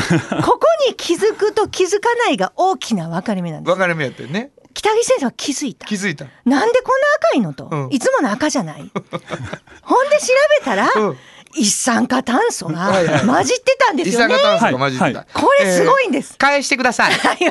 [0.44, 3.74] ここに気づくと気づかないが大きな分かれ目なんです。
[3.74, 4.52] 分かれ目やってるね。
[4.74, 5.88] 北木先生は気づいた。
[5.88, 6.26] 気づいた。
[6.46, 7.90] なんでこんな赤いのと、うん。
[7.92, 8.92] いつもの赤じゃない。
[9.82, 10.28] ほんで調
[10.60, 11.18] べたら、うん。
[11.56, 13.26] 一酸化炭素がはいはい。
[13.26, 14.36] 混じってたんですよね。
[14.36, 15.20] 二酸化炭素が混じってた。
[15.20, 17.14] はこれすごいんです、返してください。
[17.14, 17.48] はい。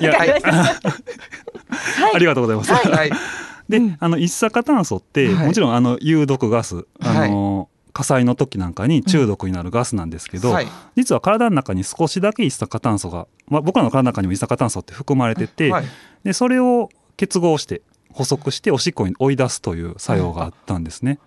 [2.14, 3.10] ありがとうございます、はい。
[3.68, 5.46] で、あの一酸化炭素って、はい。
[5.46, 10.66] もちろんあの有毒ガス、あの火災の時なんかに中毒になるガスなんですけど、はい。
[10.96, 15.86] 実は体の中に少しだけ一酸化炭素が、まあ、僕らの体の中にも一酸化炭素って含まれてて、はい。
[16.22, 17.80] でそれを結合して
[18.12, 21.18] 補足しておしっこに追い出すという作用があったんですね。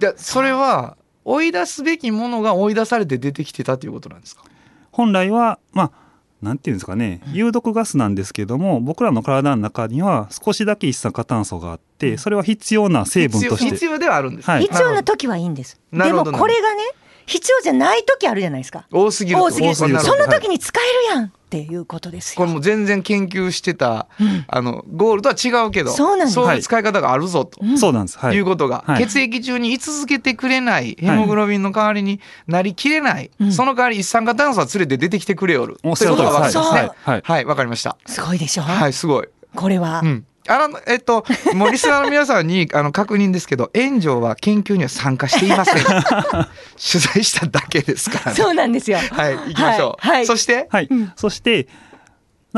[0.00, 4.42] じゃあそれは追い出すべきものが追い出されて出てきてたということなんですか？
[4.90, 6.07] 本来はまあ
[6.42, 13.64] なんていうんですかね有毒ガスなんですけども僕らの体の中には少しだけ一酸化炭素があってそれは必要な成分として。
[13.64, 14.62] 必要必要ではあるんです、はい。
[14.62, 16.82] 必要な時はいいんです、でもこれがね
[17.28, 18.86] 必要じゃない時あるじゃないですか。
[18.90, 19.74] 多すぎると多すぎる。
[19.74, 22.36] その時に使えるやんっていうことですよ。
[22.38, 27.60] これもう全然研究してた、うんあのゴールとは違うけどそうなんですそういう使い方があるぞと。
[27.62, 28.18] うんそうなんです。
[28.18, 28.40] はいい。
[28.40, 37.22] うことが、はい血液中に居続けてくれないヘモグロビンの代わりになりきれない、うんその代わり一酸化炭素は連れて出てきてくれよるおっということが分かすねはい。
[37.22, 38.62] はいわかりましたすごいでしょ？
[38.62, 40.00] はいすごいこれは。
[40.02, 45.84] うんあのえっともうリスナーの皆さんにあの確認ですけど 炎上は研究には参加していません。
[45.84, 48.36] 取材しただけですからね。
[48.36, 48.98] そうなんですよ。
[48.98, 50.26] はい行きましょう、はいはい。
[50.26, 50.66] そして？
[50.70, 50.88] はい。
[51.16, 51.68] そして、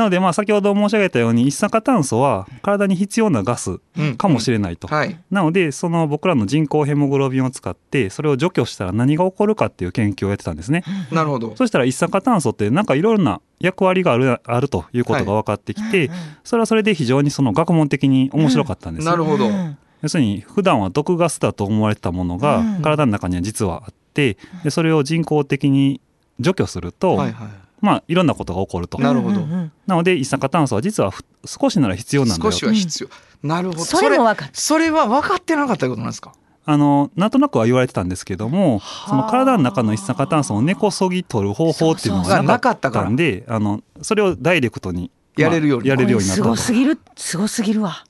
[0.01, 4.17] なのでまあ先ほど申し上げたように一酸化炭素は体に必要なガスうん。
[4.17, 4.87] かもしれないと。
[4.87, 5.19] はい。
[5.29, 10.83] なのでその僕らの人工ヘモグロビンを使ってそれを除去したら何が起こるかっていう研究をやってたんですね。
[11.11, 11.55] なるほど。
[11.55, 16.09] そしたら一酸化炭素ってなんかいろいろな役割があるあるということが分かってきて、
[16.43, 19.05] それはそれで非常にその学問的に面白かったんです。
[19.05, 22.81] よなるほど、うん要するに普段は毒ガスだと思われてたものがうん。
[22.81, 26.01] 体の中には実はあってでそれを人工的に
[26.39, 27.49] 除去すると、はいは
[27.81, 28.97] まあいろんなことが起こると。
[28.99, 29.41] なるほど。
[29.41, 33.09] なので一酸化炭素は実はふ少しなら必要いなんだよ少しは必要、
[33.41, 33.83] なるほど。
[33.83, 34.59] それも分かった。
[34.59, 36.33] それは分かってなかったことなんですか？
[36.63, 46.61] あのなんとなくは言われてたんですけどもその体の中の一酸化炭素を根こそぎ取る方法っていうのがなかったんであのそれをダイレクトに、やれるようにまあやれるようになったすごと。
[46.61, 48.05] すぎる、すごすぎるわ。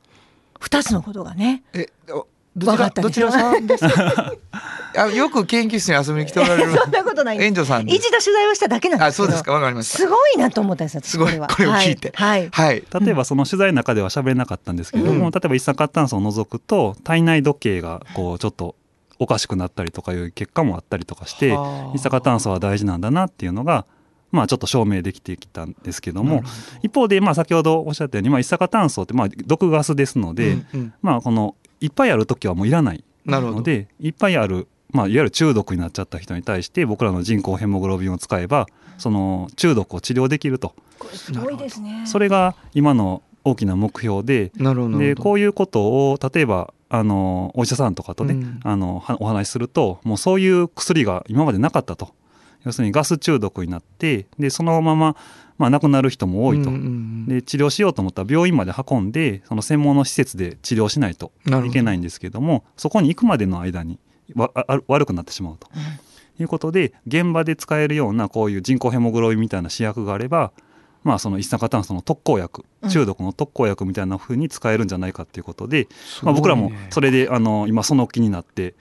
[0.59, 1.63] 二つのことがね。
[1.73, 4.33] えおどちらったどちらさんですか？
[4.97, 6.71] あよく研究室に遊びに来ておられる。
[6.77, 7.41] そんなことない。
[7.41, 9.23] 園長さん一度取材をしただけなんですけど。
[9.23, 9.53] あそうですか。
[9.53, 9.97] わかりました。
[9.99, 10.97] すごいなと思ったんです。
[10.97, 12.11] 私すごいはこれを聞いて。
[12.15, 12.49] はい。
[12.51, 12.69] はい。
[12.71, 12.83] はい。
[13.05, 15.31] 例えばその取材の中では喋れなかったんですけども、うん。
[15.31, 18.75] 例えば一酸化炭素を除くと体内時計がこうちょっと
[19.17, 23.85] おかしくなったりとかいう結果もあったりとかしてはあ一酸化炭素は大事なんだなっていうのが
[24.31, 26.43] まあちょっと証明できてきたんですけども
[26.81, 30.93] 一方でまあ先ほどおっしゃったようにまあ一酸化炭素ってまあ毒ガスですので、うんうん。
[31.03, 33.03] まあこのいっぱいある時はもういらない。
[33.25, 33.57] なるほど。
[33.57, 38.67] のでいっぱいある、まあ、いわゆる中毒になっちゃった人に対して僕らの人工ヘモグロビンを使えば
[38.97, 40.73] その中毒を治療できると。
[40.99, 42.03] これすごいですね。
[42.05, 48.59] それが今の大きな目標ででこういうことを例えばあのお医者さんとかとね、うん。
[48.63, 52.13] あのはお話しするともうそういう薬が今までなかったと。
[52.63, 55.15] 要するにガス中毒になってでそのまま、
[55.61, 56.69] まあ、亡くなる人も多いと。
[56.69, 61.31] うんうんうんで治療しようと思ったら病院まで運んでその専門の施設で治療しないと
[61.67, 63.99] いけないんですけどもそこに行くまでの間に
[64.35, 65.67] わあ悪くなってしまうと、
[66.39, 70.51] いうことで現場で使えるようなこういう人工ヘモグロビンみたいな試薬があれば
[71.03, 75.87] まあその一酸化炭素の特効薬中毒の特効薬みたいな風に使えるんじゃないかっていうことで、
[76.23, 78.73] まあ、僕らもそれであの今その気になって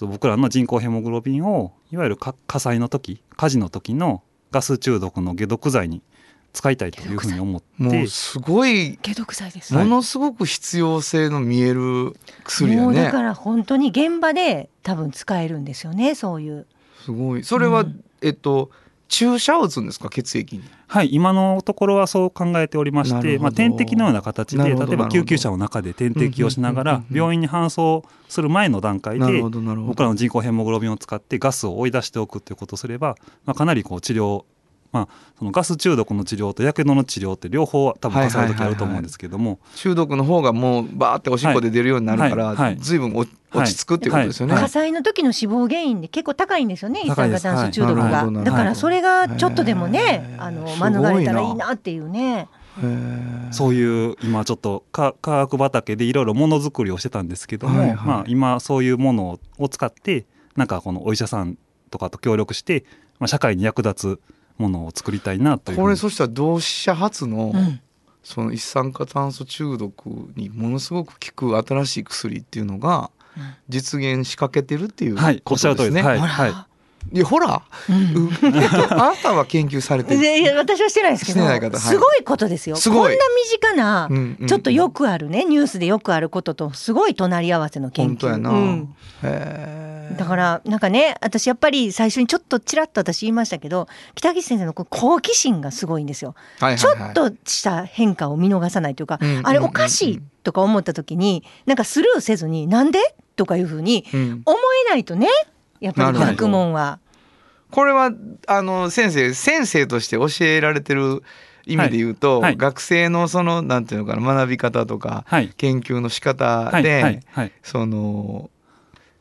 [0.00, 4.22] 僕らの人工ヘモグロビンをいわゆるか火災の時火事の時の
[4.52, 6.02] ガス中毒の解毒剤に
[6.52, 7.66] 使いたいというふうに思って。
[7.78, 9.74] もうすごい解毒剤です。
[9.74, 12.82] ものすごく必要性の見える薬やね。
[12.82, 16.14] もうだから本当に現場で多分使えるんですよね。
[16.14, 16.66] そういう。
[17.04, 17.44] すごい。
[17.44, 18.04] それは、うん。
[18.22, 18.70] えっと
[19.08, 20.62] 注射を打つんですか血液に。
[20.86, 29.88] はい今のところはそう考えておりまして、まあ、点滴のような形で例えば救急車の中で点滴をしながら病院に搬送する前の段階なるでほどなるほど。
[29.88, 34.44] 僕らの人工ヘモグロビンを使ってガスを追い出しておくということをすれば、まあ、かなりこう治療
[34.90, 42.76] まあ、そのガス中毒の治療とやけどの治療って両方多分重ねる時あると思うんですけども、中毒の方がもうバーっておしっこで出るようになるから、はいはい。
[42.78, 43.28] 随分お落
[43.64, 44.62] ち着くっていうことですよね、はい。
[44.62, 47.02] 火災の時の死亡原因で結構高いんですよね。
[47.04, 48.30] 一酸化炭素中毒が。
[48.44, 52.48] だからそれがちょっとでもねあの免れたらいいなっていうね。
[53.50, 57.96] そういう今ちょっとか科学畑でいろいろものづくりをしてたんですけども、はいはい。
[58.06, 61.58] まあ、今そういうものを使ってなんかこのお医者さん
[61.90, 62.84] とかと協力して、
[63.18, 64.20] まあ、社会に役立つ
[64.58, 67.80] ものを作りたいなというこれそしたら同志社初の、うん
[68.28, 73.10] その一酸化炭素中毒にものすごく効く新しい薬っていうのが
[73.70, 76.04] 実現しかけてるっていうはいおっしゃる通りです。
[76.04, 76.26] ことですね。
[76.26, 76.67] はいはい
[77.12, 78.30] いやほら、うん。
[78.90, 80.20] あなたは研究されてる。
[80.20, 81.60] でいや私はしてないですけどはい。
[81.76, 82.76] すごいことですよ。
[82.76, 83.16] こんな身
[83.50, 84.46] 近な、うんうん。
[84.46, 88.34] ちょっとよくあるねニュースでよくあることとすごい隣り合わせの研究。
[88.34, 90.16] うん。
[90.16, 96.34] だからなんかね私やっぱり最初にちょっとちらっと私言いましたけど北岸先生の好奇心がすごいんですよ。
[96.60, 96.98] はいちょはい。
[97.00, 99.46] はいっとした変化を見逃さないというか、うんうんうんうん。
[99.46, 102.98] あれおかしいとか思った時になんかスルーせずになんで
[103.36, 104.42] とかいうふうにうん。
[104.44, 105.28] 思えないとね
[105.80, 106.98] やっぱり学問は。
[107.70, 108.10] これは
[108.46, 111.22] あの先生先生として教えられてる
[111.66, 112.42] 意味で言うと、はい。
[112.42, 112.56] はい。
[112.56, 115.48] 学生のそのなんていうのかな学び方とかはい。
[115.56, 116.82] 研究の仕方はい。
[116.82, 117.22] で、
[117.62, 118.50] その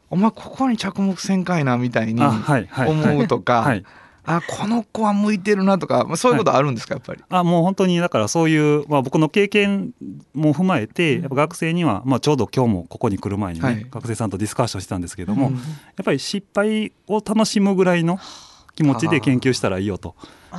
[0.10, 3.86] お前ここに着目せんかいなみたいに思うとか、はい
[4.28, 7.24] あこの子は向いてるなとか、まあ、そういうことあるんですかやっぱり？
[7.30, 9.94] あもう本当にだからそういう、まあ、僕の経験
[10.34, 13.88] も踏まえてやっぱ学生には、まあ、ちょうど今日もここに来る前にね、はい。
[13.90, 15.62] 学生さんとディスカッションしてたんですけども、うんや
[16.02, 18.20] っぱり失敗を楽しむぐらいの
[18.76, 20.16] 気持ちで研究したらいいよと。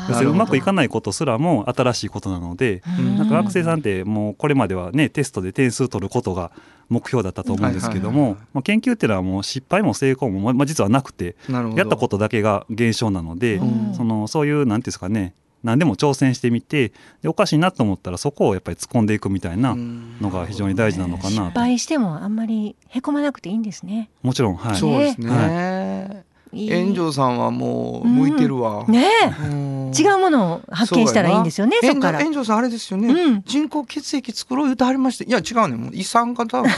[0.08, 3.16] 要するにうまくいかないことすらも新しいことなので、ん。
[3.18, 6.50] なんか学生さんってもうこれまではねテストで点数取ることが
[6.88, 11.36] 目標だったと思うんですけどはいはいはいもまあ研究っていうのはもう失敗も成功も、まあ、実はなくて
[11.76, 13.94] やったことだけが現象なので、うん。
[13.94, 24.10] そのそういうなんていうんですかね何でも挑戦してみてでおかしいなと思ったらそこをやっぱり突っ込んでいくみたいなのが非常に大事なのかな失と、敗してもあんまりへこまなくていいんですね。
[24.22, 24.76] もちろんはい。
[24.76, 25.26] そうですね。
[25.26, 28.84] いい炎上さんはもう向いてるわ。
[28.88, 29.08] ね
[29.50, 29.92] うん。
[29.94, 31.76] え、違うものを発見したらいいんですよね。
[31.82, 32.12] そこか。
[32.12, 32.18] ら。
[32.20, 33.42] 炎上さんあれですよね、うん。
[33.42, 35.76] 人工血液作ろう言うてはりましていや違うね。
[35.76, 36.70] もう一酸化炭素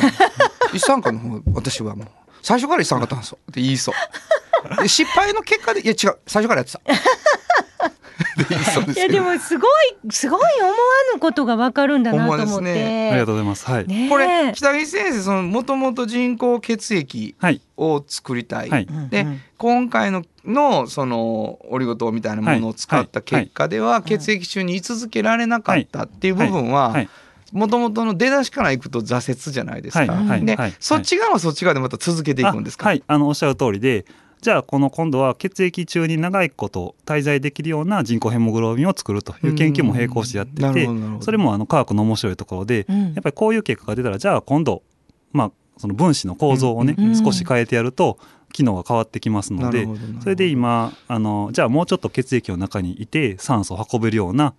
[0.72, 2.06] 一酸化の方私はもう。
[2.42, 4.82] 最初から一酸化炭素って言いそう。
[4.82, 6.18] で失敗の結果でいや違う。
[6.26, 6.80] 最初からやってた
[8.94, 9.70] いやでもすごい
[10.10, 10.76] すごい思わ
[11.14, 13.10] ぬことがわかるんだなと思って。
[13.10, 13.66] ありがとうございます。
[13.66, 17.60] はい、これ北木先生そのもともと人工血液はい。
[17.76, 18.86] を作りたい、はい。
[19.10, 19.40] でうんうん。
[19.56, 27.08] 今回ののそのオリゴ糖みたいなものを使った結果では血液中に居続けられなかったっていう部分ははい。
[27.52, 30.00] もともとの出だしからいくと挫折じゃないですか。
[30.12, 30.28] はい。
[30.28, 30.44] はい。
[30.44, 30.74] で、はい。
[30.78, 32.84] そっち側はそっち側でまた続けていくんですか？
[32.84, 33.02] あはい。
[33.06, 34.04] あのおっしゃる通りで
[34.40, 40.88] じゃあこの今度は血液中に長いこと滞在できるような人工ヘモグロビンを作るという研究も並行してやってて
[41.20, 43.02] それもあの科学の面白いところでうん。
[43.02, 44.82] やっぱりこういう結果が出たらじゃあ今度
[45.32, 47.16] まあその分子の構造をね、うん。
[47.16, 48.18] 少し変えてやると
[48.52, 49.86] 機能が変わってきますので
[50.20, 54.54] それで今あのじゃあもうちょっと血液の中にいて酸素を運べるような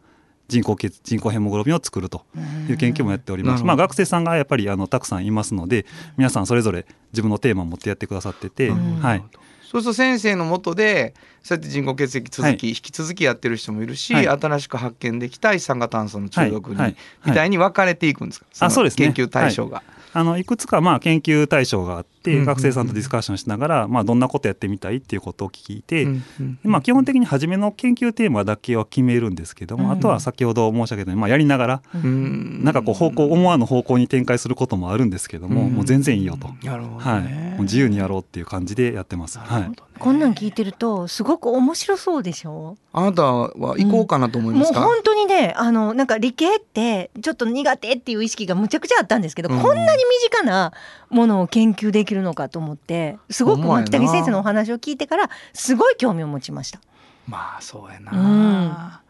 [0.48, 2.26] 人工血人工ヘモグロビンを作ると
[2.70, 3.62] いう研究もやっております。
[3.62, 5.86] うんまあ学生さんがやっぱりあのたくさんいますので
[6.18, 9.24] 皆さんそれぞれ自分のテーマを持ってやってくださってて、うんはい
[9.72, 12.70] そうすると先生のもとでそうやって人工血液続き、はい。
[12.72, 14.28] 引き続きやってる人もいるし、はい。
[14.28, 16.86] 新しく発見できた一酸化炭素の中毒に、はい。
[16.88, 16.96] はい。
[17.28, 19.14] みたいに分かれていくんですか、のそうですね。
[19.14, 19.82] 研究対象が。
[20.14, 29.92] あのいくつかまあ研究対象があって、学生さんとディスカッションしながら、まあ、どんなことやってみたいっていうことを聞いて、うんうんでまあ、基本的に初めの研究テーマだけは決めるんですけども、うん。
[29.92, 32.64] あとは先ほど申し上げたように、まあ、やりながら、うん。
[32.64, 35.74] なんかこう方向思わぬ方向に展開することもあるんですけども、うん。
[35.74, 39.40] もう全然いいよと、はい、ねもう自由にやろうっていう感じでやってます。
[39.40, 39.72] はい。
[40.00, 42.76] こんなん聞いてるとすごく面白そうでしょ？
[42.92, 49.62] あなたは行こうかなと思いますか、もう本当にねあのなんか理系ってちょっと苦手っていう意識がむちゃくちゃあったんですけど、うん。
[49.62, 50.74] こんなに身近な
[51.12, 56.80] ものを研究できるのかと思ってすごく牧谷先生のお話を聞いてからすごい興味を持ちました。
[57.28, 59.01] まあそうやな、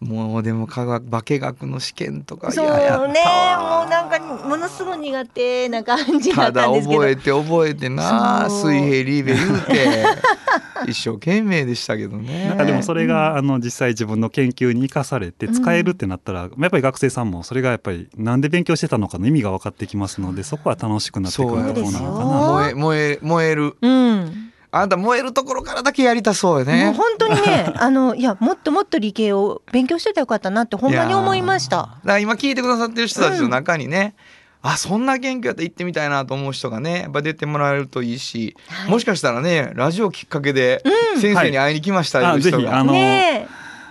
[0.00, 3.08] もうでも科学化学の試験とかそう嫌やったわ。
[3.08, 3.20] ね
[3.58, 7.00] もうなんかものすごい苦手な感じだただったんですけど。
[7.00, 10.04] 覚えて覚えてな水平リーベ言うて
[10.88, 12.48] 一生懸命でしたけどね。
[12.48, 22.52] なんかでもそれがあの実際自分の研究に生かされて使えるってなったら、やっぱり学生さんもそれがやっぱりなんで勉強してたのかの意味が分かってきますのでそこは楽しくなってくるところなのかな。
[22.52, 23.76] 燃え燃え燃える。
[23.82, 31.76] うんあなた燃えるところからだけやりたそうよもうね本当にね あのいやもっともっと理系を勉強してたらよかったなってほんまに思いました。
[31.76, 34.14] だから今聞いてくださってる人たちの中にね、
[34.62, 38.90] あそんな研究やったら行ってみたいなと思う人がねやっぱ出てもらえるといいし、はい。
[38.90, 40.82] もしかしたらねラジオきっかけで
[41.20, 43.48] 先生に会いに来ましたあいう人が、ぜひあの、ね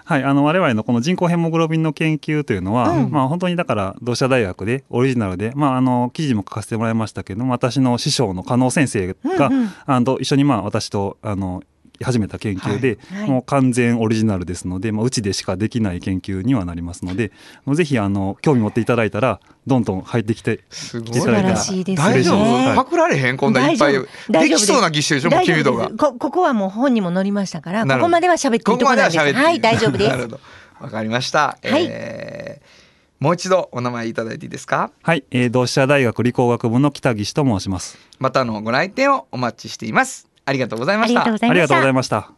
[0.09, 3.11] はい、あの我々のこの人工ヘモグロビンの研究というのは、うん。
[3.11, 9.69] まあ本当にだから同志社大学でオリジナルで、まあ、あの記事も書かせてもらいましたけども私の師匠の加納先生が、うんうん。
[9.85, 11.61] あの一緒にまあ私とあの
[12.03, 13.29] 始めた研究で、はいはい。
[13.29, 17.31] もう完全オリジナルですので、まあ、うちでしかできない研究にはなりますので
[17.65, 23.38] もうぜひあの興味持っていただいたらどんどん入ってきてすごい来ていただいたら素晴らしいです大丈夫、ねパクられへん？
[23.38, 23.93] こんないっぱい。
[23.93, 25.35] できそうな気してるでしょ？
[25.35, 25.97] もう君とか夫です。
[25.97, 29.17] こここはもう本にも載りましたからここまでは喋っていいところなんです。
[29.17, 30.09] ここまでははい大丈夫です。
[30.09, 30.39] なるほど。
[30.79, 31.88] わかりました、はい。
[31.89, 32.79] えー
[33.19, 34.91] もう一度お名前いただいていいですか？
[35.03, 37.97] はい、えー同志社大学理工学部の北岸と申します。
[38.17, 41.21] またのご来店をお待ちしていますありがとうございました。
[41.21, 42.31] ありがとうございました。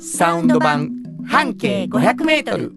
[0.00, 0.90] サウンド版
[1.26, 2.72] 半径500メートル。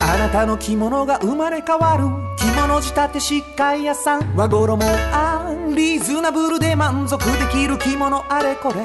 [0.00, 2.06] あなたの着物が生まれ変わる。
[2.36, 4.34] 着物仕立て疾患屋さん。
[4.34, 5.72] 和衣あん。
[5.76, 8.80] リーズナブルで満足できる着物あれこれ。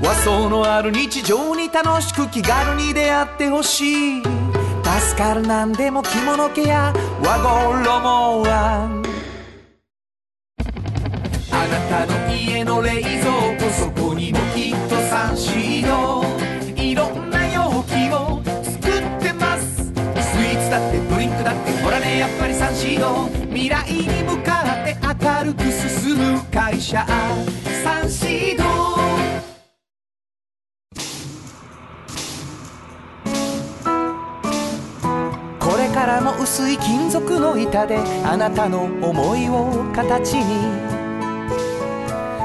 [0.00, 4.22] 和装のある日常に楽しく気軽に出会ってほしい。
[4.22, 7.38] 助かるなんでも着物ケア和
[7.82, 9.13] 衣あん
[11.64, 13.08] あなたの家の冷蔵
[13.58, 16.22] 庫そこにもきっとサンシード
[16.76, 19.86] いろんな容器を作ってます。
[19.86, 27.06] スイーツだってドリンクだってほらねやっぱりサンシード未来に向かって明るく進む会社。
[27.82, 28.64] サンシード
[36.44, 40.93] 薄い金属の板であなたの思いを形に。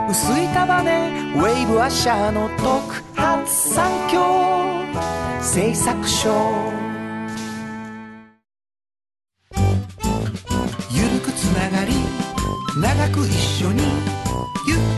[0.10, 4.20] 薄い束ねウェーブアッシャーの特発産業
[5.40, 6.32] 製作所
[10.90, 11.94] ゆるくつながり
[12.82, 13.84] 長く一緒に
[14.68, 14.89] ゆくりゆっ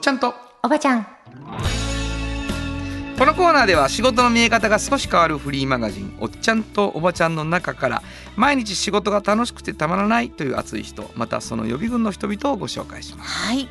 [0.00, 0.34] っちゃんと。
[0.62, 1.06] おばちゃん。
[3.18, 8.02] このコーナーでは仕事の見え方が少し変わるフリーマガジン「おっちゃんとおばちゃん」の中から
[8.34, 13.30] 毎日仕事が楽しくてたまらないという熱い人またその予備軍の人々をご紹介します。
[13.48, 13.68] はい。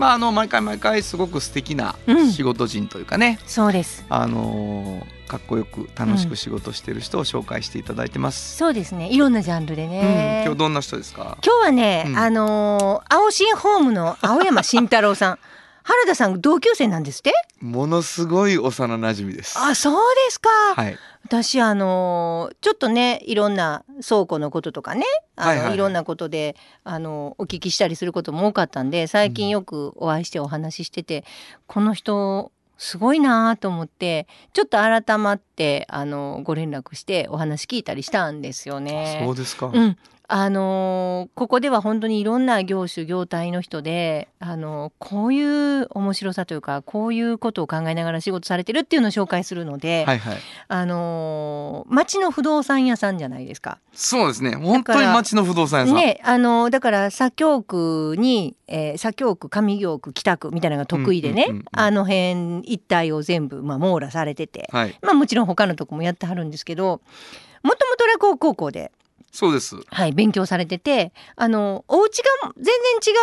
[0.00, 2.32] まああの毎回毎回すごく素敵なうん。
[2.32, 4.04] 仕事人というかね、そうです。
[4.08, 8.56] あのーかっこよく楽しく仕事してる人を紹介していただいてます。
[8.56, 9.08] そうですね。
[9.10, 11.38] いろんなジャンルでうん、ね、今日どんな人ですか？
[11.46, 12.18] 今日はね、うん。
[12.18, 15.38] あのー青新ホームの青山慎太郎さん
[15.82, 17.32] 原田さん同級生なんですって？
[17.60, 19.58] ものすごい幼馴染です。
[19.58, 20.96] あそうですか、はい。
[21.24, 25.04] 私あのーちょっとねいろんな倉庫のこととかね
[25.36, 31.24] あの、いはいはいはいろんなことであのお聞きしたりすることも多かったんで最近よくお会いしてお話ししてて、
[31.66, 39.22] この人すごいなと思ってちょっと改まってあのご連絡してお話聞いたりしたんですよね。
[39.22, 39.66] そうですか。
[39.66, 39.98] うん、
[40.32, 50.36] あのーここでは本当にいろんな業種業態の人で、あのーこういう面白さというかこういうことを考えながら仕事されてるっていうのを紹介するので、はいはい。
[50.68, 53.78] あのー町の不動産屋さんじゃないですか。
[53.92, 54.54] そうですね。
[54.54, 55.96] 本当に町の不動産屋さん。
[55.96, 64.96] ね、あのーだから左京区に、えー左京区上京区北区みたいなのが得意でね、うんうんうんうんあの辺一帯を全部、まあ、網羅されてて、はい。
[65.02, 67.00] まあ、もちろん他のとこもやってはるんですけど
[67.62, 68.92] もともと落語高校で
[69.32, 69.76] そうです。
[69.86, 72.24] はい、勉強されててあのお家が
[72.56, 72.72] 全然
[73.14, 73.16] 違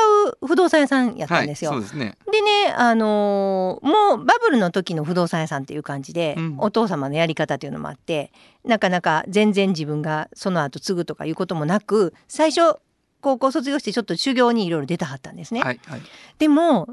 [0.44, 1.44] う不動産屋さんやったはい。
[1.46, 1.72] んですよ。
[1.72, 2.16] そうですね。
[2.32, 8.32] でね、あのーもうバブルの時の不動産屋さんっていう感じで、うんお父様のやり方っていうのもあって
[8.64, 12.80] なかなか全然自分がその後継ぐとかいうこともなく最初
[13.22, 15.62] 高校卒業してちょっと修行にいろいろ出たはったんですね。
[15.62, 16.02] はいはい。
[16.40, 16.88] でも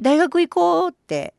[0.00, 1.34] 大学行こうって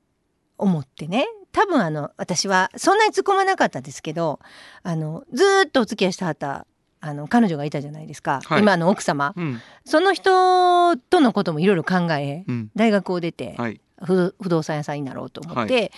[0.58, 4.40] 思ってね多分あの私はそんなに突っ込まなかったですけど
[4.84, 6.66] あのずーっとお付き合いしてはった
[7.00, 8.62] あの彼女がいたじゃないですか、はい。
[8.62, 9.34] 今の奥様。
[9.36, 9.62] うん。
[9.86, 12.72] その人とのこともいろいろ考えうん。
[12.76, 13.82] 大学を出てはい。
[14.04, 15.92] 不不動産屋さんになろうと思って、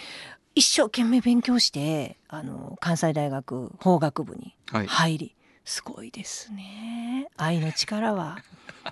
[0.55, 4.87] 一生懸命勉強してあの関西大学法学部にはい。
[4.87, 5.35] 入り。
[5.65, 7.27] すごいですね。
[7.37, 8.37] 愛の力は。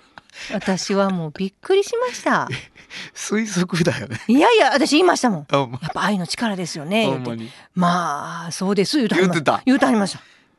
[0.52, 2.48] 私はもうびっくりしました。
[3.14, 4.20] 推測だよね。
[4.28, 5.46] いやいや私言いましたもん。
[5.50, 7.08] やっぱ愛の力ですよね。
[7.74, 8.98] まあそうです。
[8.98, 9.62] 言うて言うてた。
[9.66, 10.16] 言うてはりまし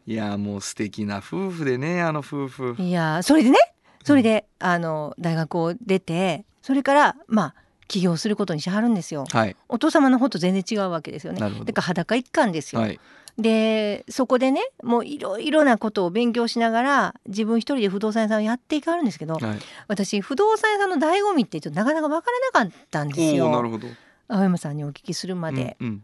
[0.10, 2.82] いや、もう素敵な夫婦でね、あの夫婦た。
[2.82, 3.57] いやそれでね
[4.03, 7.55] それであの大学を出てそれからまあ
[7.88, 9.55] 起業することにしはるんですよはい。
[9.68, 12.99] お父様の方と全然違うわけですよねだから裸一貫ですよ、はい。
[13.38, 19.60] でそこでねもういろいろなことを勉強しながら自分一人で不動産屋さんをやっていかはるんですけどはい。
[19.88, 23.45] 私不動産屋さんの醍醐味ってちょっとなかなか分からなかったんですよ。
[24.28, 26.03] 青山さんにお聞きするまで、うんうん。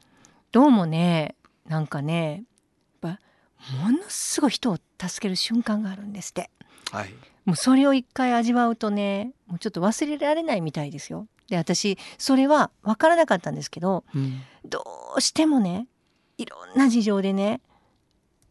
[0.52, 1.36] どうもね
[1.68, 2.44] なんかね
[3.82, 6.50] ものすごい人を助ける瞬間があるんですって。
[6.92, 7.14] はい。
[7.46, 11.28] もうそれを一回味わうとねもうちょっと忘れられないみたいですよ。
[11.50, 14.42] で私それは分からなかったんですけどうん。
[14.68, 14.84] ど
[15.16, 15.88] うしてもね
[16.38, 17.62] いろんな事情でね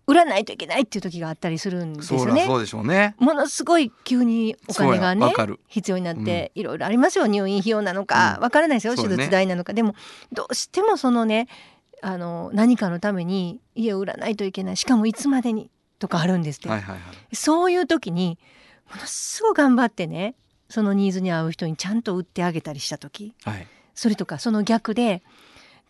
[0.07, 2.45] 売らないといけないっていう時があったりするんですよね。
[2.47, 3.15] そうでしょうね。
[3.19, 5.33] ものすごい急にお金がね
[5.69, 7.27] 必要になっていろいろありますよ。
[7.27, 8.43] 入院費用なのかうん。
[8.43, 8.95] わからないですよ。
[8.95, 9.03] ね。
[9.03, 9.73] 術代なのか。
[9.73, 9.95] でも
[10.33, 11.49] どうしてもそのね
[12.07, 17.01] あの何かのために家を売らないといけないしかもいつまでにとかあるんですって、はいはいは
[17.33, 17.35] い。
[17.35, 18.39] そういう時に
[18.91, 20.35] ものすごい頑張ってね
[20.69, 23.67] そのニーズに合う人にちゃんと売ってあげたりした時はい。
[23.95, 25.23] それとかその逆で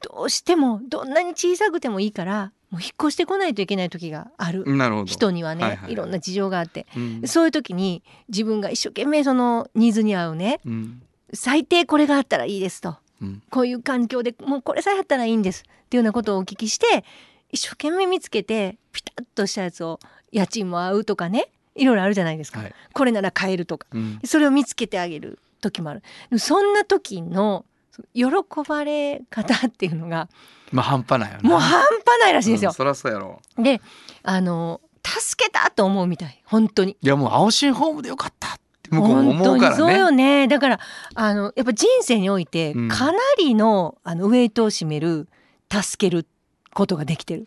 [0.03, 4.65] どうしてもどんなに小さくてもいいからもう引っ越してこないといけない時がある。
[5.07, 7.23] 人にはね、はいいはいはいろんな事情があってうん。
[7.27, 11.03] そういう時に自分が一生懸命そのニーズに合うねうん。
[11.33, 13.43] 最低これがあったらいいですとうん。
[13.51, 17.05] こういう環境でもうこれさえあったらいいんですっていうようなことをお聞きして
[17.51, 20.01] 一生懸命見つけてピタッとしたやつを
[20.33, 22.75] 家賃も合うとかねいろいろあるじゃないですか、はい。
[22.93, 24.21] これなら買えるとかうん。
[24.25, 26.03] それを見つけてあげる時もある
[26.39, 27.65] そんな時の
[28.13, 28.25] 喜
[28.67, 30.29] ばれ方っていうのが
[30.73, 31.49] まあ半端ないよね。
[31.49, 32.75] もう半端ないらしいんですようん。
[32.75, 33.41] そりゃそうやろ。
[33.57, 33.81] で
[34.23, 36.97] あの助けたと思うみたい本当に。
[37.01, 38.59] いやもう青新ホームでよかった
[38.91, 40.47] 向こうも本思うから当にそうよね。
[40.47, 40.81] ねだから
[41.15, 45.29] あのやっぱ人生においてうんかなりの,、あのウェイトを占める
[45.71, 46.27] 助ける
[46.73, 47.47] ことができてる。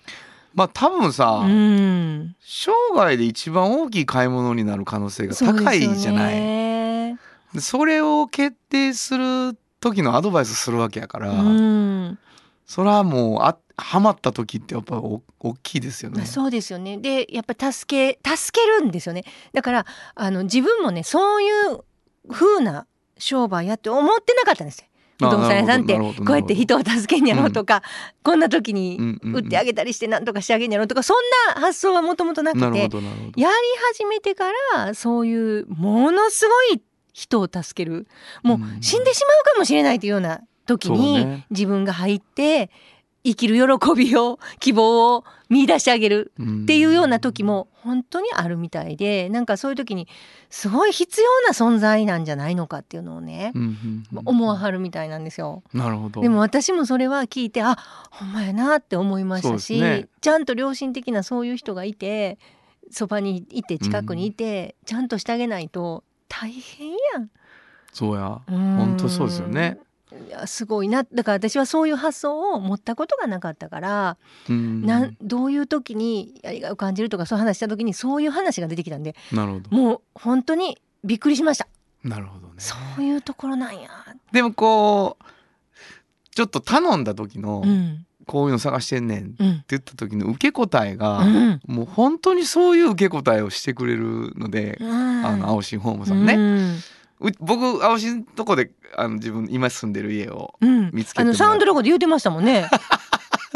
[0.54, 7.12] まあ多分さ、うん生涯で一番大きい買い物になる可能性が高いじゃない。
[7.12, 7.18] い
[7.54, 12.20] でそれを決定する時のアドバイスするわけやから、うん
[12.66, 16.26] それはもうあハマった時ってやっぱお大きいですよね。
[16.26, 16.98] そうですよね。
[16.98, 19.24] でやっぱり助け助けるんですよね。
[19.54, 21.84] だからあの自分もねそういう
[22.30, 24.86] 風な商売やって思ってなかったんですよ。
[25.20, 27.82] 不あ動産屋さんってこうやって人を助けんやろうとか、
[28.24, 31.18] こんな時に売ってあげたりして何とかしてあげんやろうとかそん
[31.56, 32.80] な発想はもともとなくて。
[32.80, 33.56] やり
[33.94, 36.82] 始めてからそういうものすごい
[37.14, 38.08] 人を助ける。
[38.44, 38.82] もううん。
[38.82, 41.46] 死んでしまうかもしれないというような時にね。
[41.50, 42.70] 自分が入って
[43.28, 50.08] 生きる喜びを希望を見出してあげるっていうような時も本当にあるみたいでなんかそういう時に
[50.50, 55.64] すごい必要な存在なんじゃないのかっていうのをねうんうんうん思わはるみたいなんですよ。
[55.74, 56.22] なるほど。
[56.22, 57.78] でも私もそれは聞いてあ
[58.12, 62.38] ほんまやなって思いましたし、ねちゃんと良心的なそういう人がいて
[62.92, 67.30] そばにいて近くにいて、ちゃんとしてあげないと大変やん。
[67.94, 68.42] そうや。
[68.48, 69.80] 本本当そうですよね。
[70.46, 74.18] すごいなだから私はそういう発想を持ったことがなかったから、
[74.50, 79.70] うんなんどういう時にやりがいを感じるとかそういう話した時にそういう話が出てきたんでなるほど。
[79.76, 81.68] もう本当にびっくりしました。
[82.04, 82.54] なるほどね。
[82.58, 83.90] そういうところなんや。
[84.32, 85.24] でもこう
[86.32, 96.78] ちょっと頼んだ時の、うんこういうの探してんねんってうん言った時の受け答えが、うんもう本当にそういう受け答えをしてくれるので、あの青新ホームさんね、うんう
[97.40, 102.70] 僕青新とこであの自分今住んでる家をうん見つけてうあのサウンドロゴで言ってましたもんね。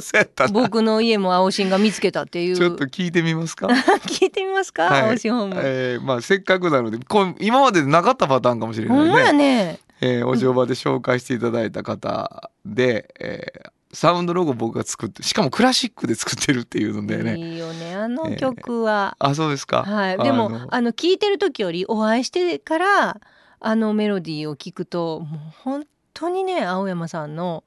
[0.02, 2.56] そうやったな僕の家も青新が見つけたっていう。
[2.58, 3.68] ちょっと聞いてみますか？
[4.08, 5.56] 聞いてみますか、はい青新ホーム。
[5.58, 9.80] えーまあせっかくなのでこう今までなかったパターンかもしれほんまやないねね。
[10.02, 19.18] えーお嬢場で紹介していただいた方で、えーサウンドロゴ僕が作ってしかもクラシックで作ってるっていうのでねいいよねあの曲は。
[19.20, 20.18] あそうですかはい。
[20.18, 23.18] でものあの聞いてる時よりお会いしてから
[23.62, 27.64] あのメロディーを聞くともう本当にね青山さんの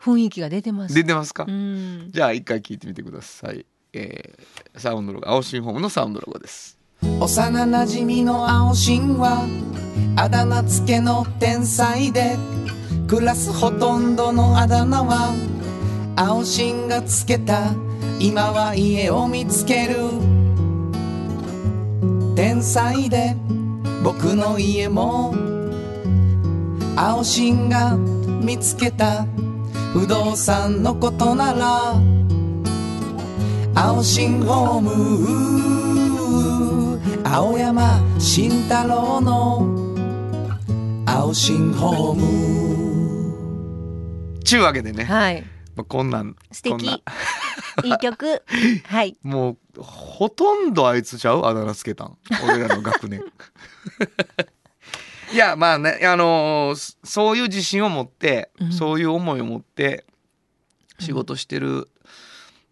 [0.00, 0.94] 雰囲気が出てます。
[0.94, 2.08] 出てますか、うん。
[2.10, 6.78] じゃあ一回聞いてみてください、えーサウンドロゴ青新ホームのサウンドロゴです
[7.20, 9.46] 幼なじみの青新は
[10.16, 12.36] あだ名付けの天才で
[13.06, 15.34] クラスほとんどのあだ名は
[16.16, 17.72] 青新がつけた
[18.18, 19.96] 今は家を見つける
[22.34, 23.34] 天才で
[24.06, 25.34] 僕の家も
[26.94, 29.26] 青新が見つけた
[29.92, 31.94] 不動産のことなら
[33.74, 39.66] 青新ホーム青山慎太郎の
[41.04, 42.22] 青新ホーム
[44.44, 45.42] ちゅうわけでね、はい。
[45.76, 46.86] まあ、こんなん素敵。
[46.86, 47.02] い
[47.90, 48.42] い曲。
[48.88, 49.16] はい。
[49.22, 51.44] もうほとんどあいつちゃう？
[51.44, 52.16] あだ名つけたん。
[52.44, 53.22] 俺らの学年。
[55.32, 58.72] いやまあねあのーそそういう自信を持って、うん。
[58.72, 60.06] そういう思いを持って
[60.98, 61.90] 仕事してる、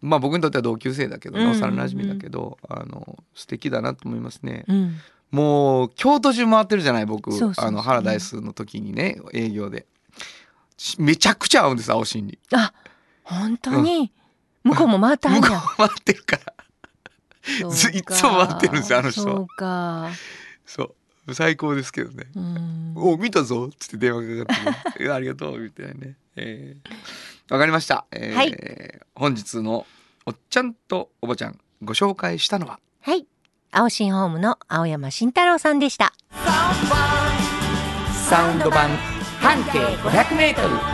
[0.01, 1.45] まあ僕にとっては同級生だけどうん。
[1.45, 4.65] うんうん幼なじみだけど、あの素敵だなと思いますね。
[4.67, 5.01] うん。
[5.31, 7.31] もう京都中回ってるじゃない僕。
[7.59, 9.87] あのハラダイスの時にね営業で。
[10.77, 12.39] しめちゃくちゃ合うんです青新に。
[12.53, 12.73] あ
[13.25, 14.13] 本当に、
[14.63, 15.41] 向こうも回ったんや。
[15.41, 16.55] 向こう回ってるから。
[17.61, 17.77] そうか。
[17.77, 19.23] ずいつも回ってるんですよあの人。
[19.23, 20.11] そうか。
[20.67, 21.35] そう。
[21.35, 22.27] 最高ですけどね。
[22.37, 26.17] うん「お見たぞ」っつって電話かかってきて 「ありがとう」みたいなね。
[26.37, 27.53] えー。
[27.53, 29.01] わかりました、えーはい。
[29.15, 29.87] 本日の
[30.27, 32.79] おっちゃんとおばちゃんご紹介したのは？
[33.01, 33.27] はい。
[33.73, 36.13] 青新ホームの青山慎太郎さんでした。
[38.29, 38.91] サウンド版
[39.41, 40.94] 半径 500m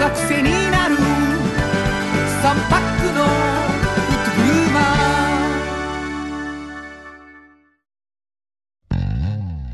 [0.00, 0.96] が癖になる。
[0.96, 1.02] 3
[2.70, 3.28] パックのフ
[4.16, 4.84] ットグルーマー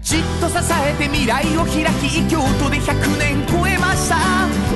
[0.02, 4.16] じっと支えて未来を開き京都で100年超えました。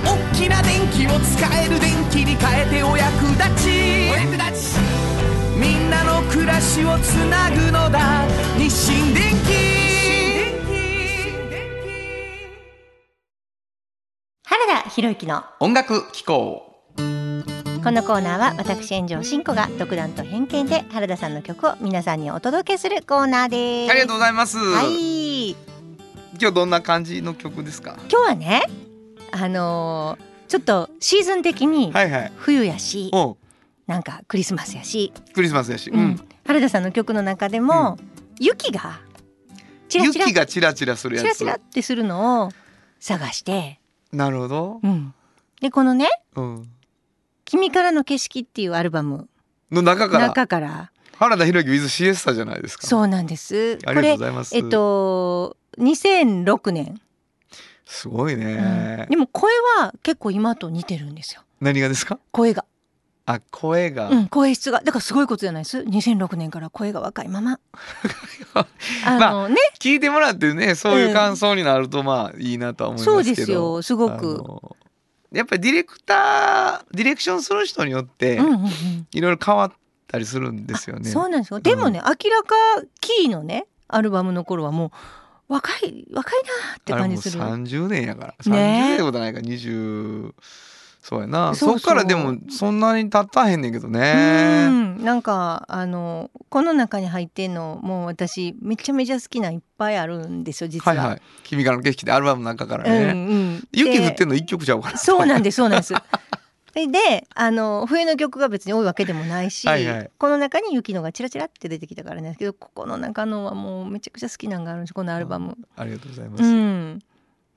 [0.05, 4.09] 大きな電気を使える電気に変えてお役立ち。
[4.13, 4.79] お役立ち。
[5.59, 8.25] みんなの暮らしをつなぐのだ。
[8.57, 9.60] 日清電気
[14.91, 16.67] ひろゆきの音楽機構。
[16.97, 17.03] こ
[17.91, 23.91] のコーナーは私炎上真子が独断と偏見で原田さんの曲を皆さんにお届けするコーナーです。
[23.91, 25.51] ありがとうございます、はい。
[25.51, 25.57] 今
[26.39, 27.97] 日どんな感じの曲ですか？
[28.11, 28.63] 今日はね
[29.33, 32.33] あのーちょっとシーズン的にはいはい。
[32.37, 33.37] 冬やし、おう。
[33.87, 36.17] なんかクリスマスやし、クリスマスやし、うん。
[36.45, 37.99] 原田さんの曲の中でも、
[38.39, 39.01] 雪が
[39.89, 40.27] チラチラ。
[40.27, 41.25] 雪がチラチラするやつ。
[41.25, 42.51] チラチラってするのを
[42.99, 43.80] 探して、
[44.13, 45.15] なるほど、うん、
[45.61, 46.69] でこのねうん、
[47.45, 49.29] 「君からの景色」っていうアルバム。
[49.71, 50.29] の中から？
[50.29, 50.91] 中から。
[51.17, 52.87] 原田裕之 with シエスタじゃないですか。
[52.87, 53.79] そうなんです。
[53.87, 54.57] ありがとうございます。
[54.57, 57.01] えっと2006年、
[57.87, 58.41] すごいうん。
[58.41, 61.43] ね、でも声は結構今と似てるんですよ。
[61.61, 62.19] 何がですか？
[62.33, 62.65] 声が、
[63.35, 64.81] あ声が、うん、声質が。
[64.81, 67.59] だからすごいことじゃないです？2006年から声が若いまま。
[69.07, 73.83] あのね、聞いてもらってねそういう感想になるとまあいいなとは思いますけど、そうですよ。
[73.83, 74.45] すごく。
[75.33, 79.07] やっぱりディレクターディレクションする人によってうんうんうん。
[79.13, 79.73] いろいろ変わっ
[80.09, 81.09] たりするんですよね。
[81.09, 81.61] そうなんですよ。
[81.61, 82.55] でもね、明らか
[83.01, 84.87] キーのねアルバムの頃はも
[85.49, 87.43] う若い若いなって感じする。
[87.43, 88.35] あれもう30年やから。
[88.43, 90.33] 30ね年ってことないか20
[91.11, 94.69] そうやなそっからでもそんなに経ったへんねんけどうね。
[94.69, 100.97] んなんかあのこの中に入ってんのもう私めちゃめちゃ好きないっぱいあるんですよ実は。
[100.97, 101.23] はいはい。
[101.43, 103.35] 君からの景色でアルバムの中からうんね。
[103.35, 104.99] うん、雪降っでてんの一曲ちゃうから。
[104.99, 105.95] そうなんですそうなんです。
[106.75, 115.59] でであの冬の曲が別に多いわけでもないしはいはいこの中に雪のがチラチラって出てきたからねけどここの中のはもうめちゃくちゃ好きなんがあるんですこのアルバム。
[115.75, 116.45] ありがとうございまうす。
[116.45, 117.01] ん、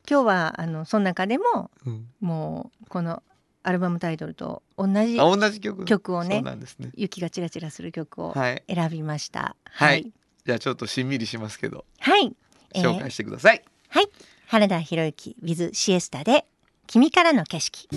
[0.10, 3.22] 今日はあのその中でもうんもうこの
[3.64, 5.86] アルバムタイトルと同じあ同じ曲？
[5.86, 6.92] 曲をねそうなんですね。
[6.96, 8.64] 雪がチラチラする曲をはい。
[8.68, 9.56] 選びました。
[9.64, 10.12] はい
[10.46, 12.36] じゃあちょっとしんみりしますけどはい、
[12.74, 13.64] えー紹介してください。
[13.90, 14.08] はい、
[14.48, 16.46] 原田博之 with シエスタで
[16.88, 17.88] 君からの景色。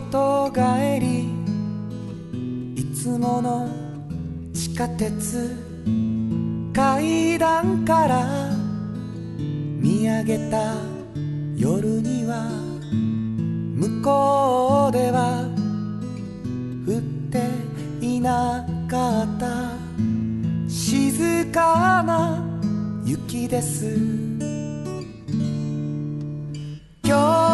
[0.00, 1.28] 事帰り
[2.76, 3.68] いつもの
[4.54, 5.56] 地下鉄
[6.72, 8.50] 階段から
[9.80, 10.74] 見上げた
[11.56, 12.48] 夜には
[13.74, 15.44] 向こうでは
[16.86, 19.72] 降っていなかった
[20.68, 22.40] 静かな
[23.04, 24.28] 雪です。
[27.02, 27.47] 今日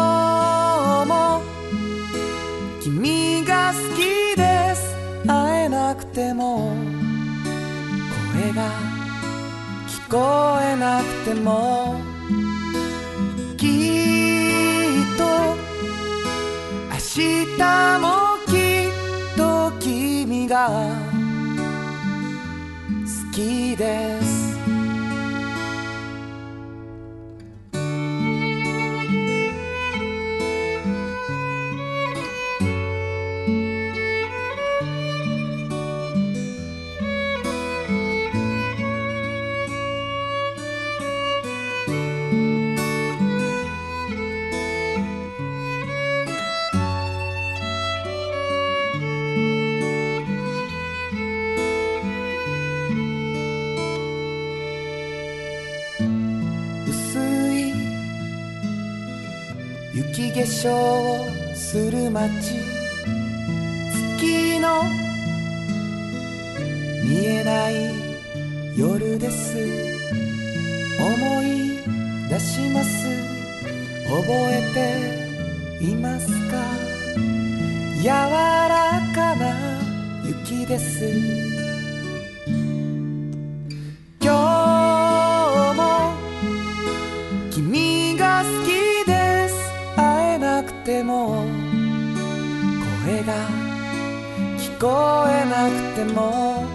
[10.17, 11.95] えなくても
[13.57, 15.23] きっと
[16.91, 16.97] 明
[17.57, 18.05] 日も
[18.47, 18.49] き
[18.87, 18.91] っ
[19.37, 20.69] と君が
[23.05, 24.24] 好きで
[60.55, 62.31] 雪化粧をする街。
[64.17, 64.83] 月の
[67.03, 67.93] 見えない
[68.77, 69.57] 夜です。
[70.97, 71.77] 思い
[72.29, 73.05] 出します。
[74.07, 74.61] 覚え
[75.79, 76.63] ていますか？
[78.01, 79.53] 柔らかな
[80.25, 81.64] 雪です。
[94.87, 96.74] えなくても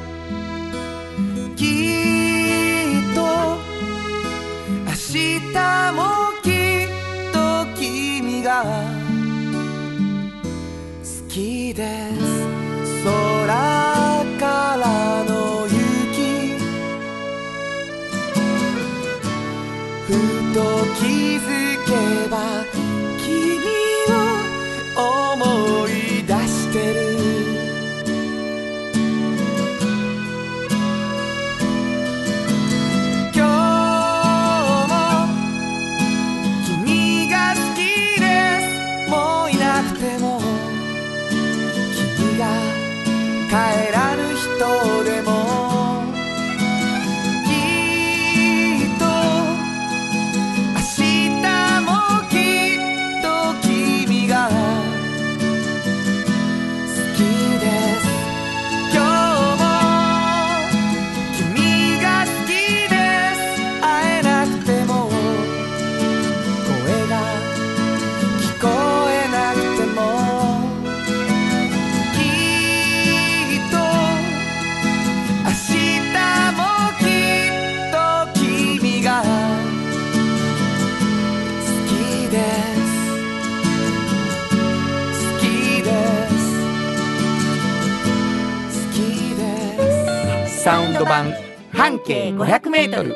[90.71, 91.35] サウンド版
[91.73, 93.13] 半径 500m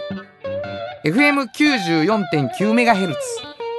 [1.04, 3.14] FM94.9MHz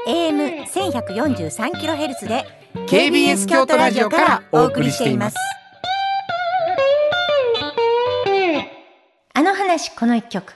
[0.07, 2.45] AM 千百四十三キロヘルツで
[2.87, 5.35] KBS 京都ラジオからお送りしています。
[9.33, 10.53] あの話この一曲。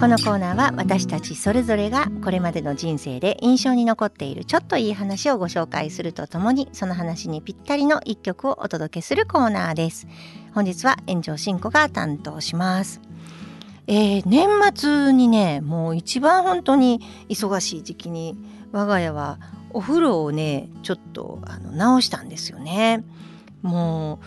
[0.00, 10.06] このコーナーは私たちそれぞれがこれまでの人生で印象に残っているちょっといい話をご紹介するとともにその話にぴったりの一曲をお届けするコーナーです
[10.54, 13.00] 本日は炎上真子が担当します。
[13.88, 18.38] えー年末にねもう一番本当に忙しい時期に
[18.72, 19.38] 我が家は
[19.70, 23.02] お風呂をねちょっとあの直したんですよね。
[23.62, 24.20] も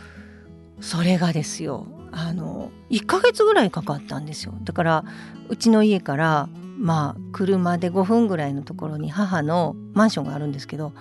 [0.80, 4.54] うそれがですよあの1ヶ月ぐらいかかったんですよ。
[4.64, 5.06] だから
[5.48, 10.92] うちの家からまあ車で5分ぐらいのところに母のマンションがあるんですけど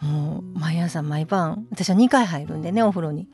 [0.00, 3.28] もう毎朝毎晩私は2回入るんでねお風呂に。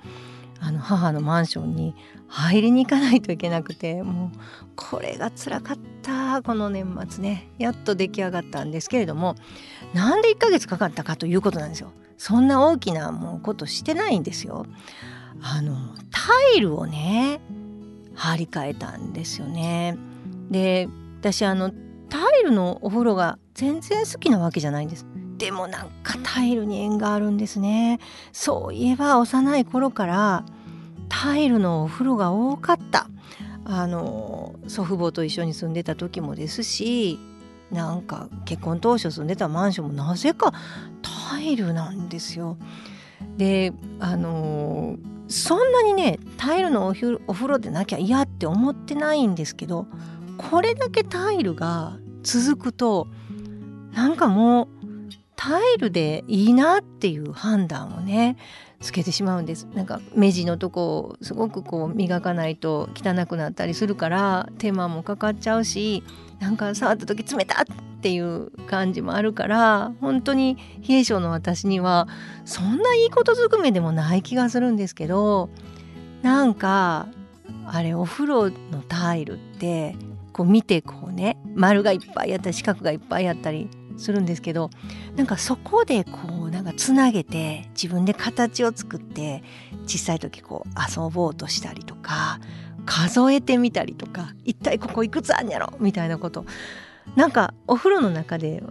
[0.61, 1.95] あの母のマンションに
[2.29, 4.39] 入りに行かないといけなくてもう
[4.75, 7.49] これが辛かったこの年末ね。
[7.59, 9.37] やっと出来上がったんですけれども
[9.95, 11.93] なんで1ヶ月かかったかということなんですよ。
[12.19, 14.67] そんな大きなもうことしてないんですよ。
[15.43, 15.77] あの
[16.11, 17.41] タイルをね
[18.15, 19.97] 張り替えたんですよね。
[20.51, 20.89] で
[21.21, 21.71] 私あの
[22.09, 25.07] タイルのお風呂が全然好きなわけじゃないんです。
[25.39, 28.01] でもなんかタイルに縁があるんですね
[28.33, 30.45] そういえば幼い頃から
[31.09, 33.09] タイルのお風呂が多かった
[33.65, 37.19] あの祖父母と一緒に住んでた時もですし
[37.71, 40.53] なんか結婚当初住んでたマンションもなぜか
[41.03, 42.57] タイルなんですよ。
[43.37, 44.97] であの
[45.29, 49.87] そんなにねタイルのお風呂でなきゃ嫌って思ってないんですけど
[50.39, 53.09] これだけタイルが続くと
[53.93, 54.76] なんかもう
[55.37, 58.37] タイルでいいなっていう判断をね
[58.81, 59.69] つけてしまうんです。
[59.75, 66.03] なんか目地のとこをすごくこう磨かないと汚くなったりするから手間もかかっちゃうし
[66.41, 67.67] なんか触った時冷たっ
[68.01, 70.57] ていう感じもあるから本当に
[70.87, 72.09] 冷え性の私には
[72.45, 75.49] そんないいことずくめでもない気がするんですけど
[76.23, 77.09] なんか
[77.67, 79.97] あれお風呂のタイルって
[80.33, 84.71] こう見てこうね丸がいっぱいあったり四角がいっぱいあったりするんですけど
[85.17, 89.43] なんかそこでこうなんかつなげて自分で形を作って
[89.87, 92.41] 小さい時こう遊ぼうとしたりとか
[92.85, 95.73] 数えてみたりとか一体ここいくつあんやろ？
[95.81, 96.45] みたいなこと
[97.17, 98.63] なんかお風呂の中で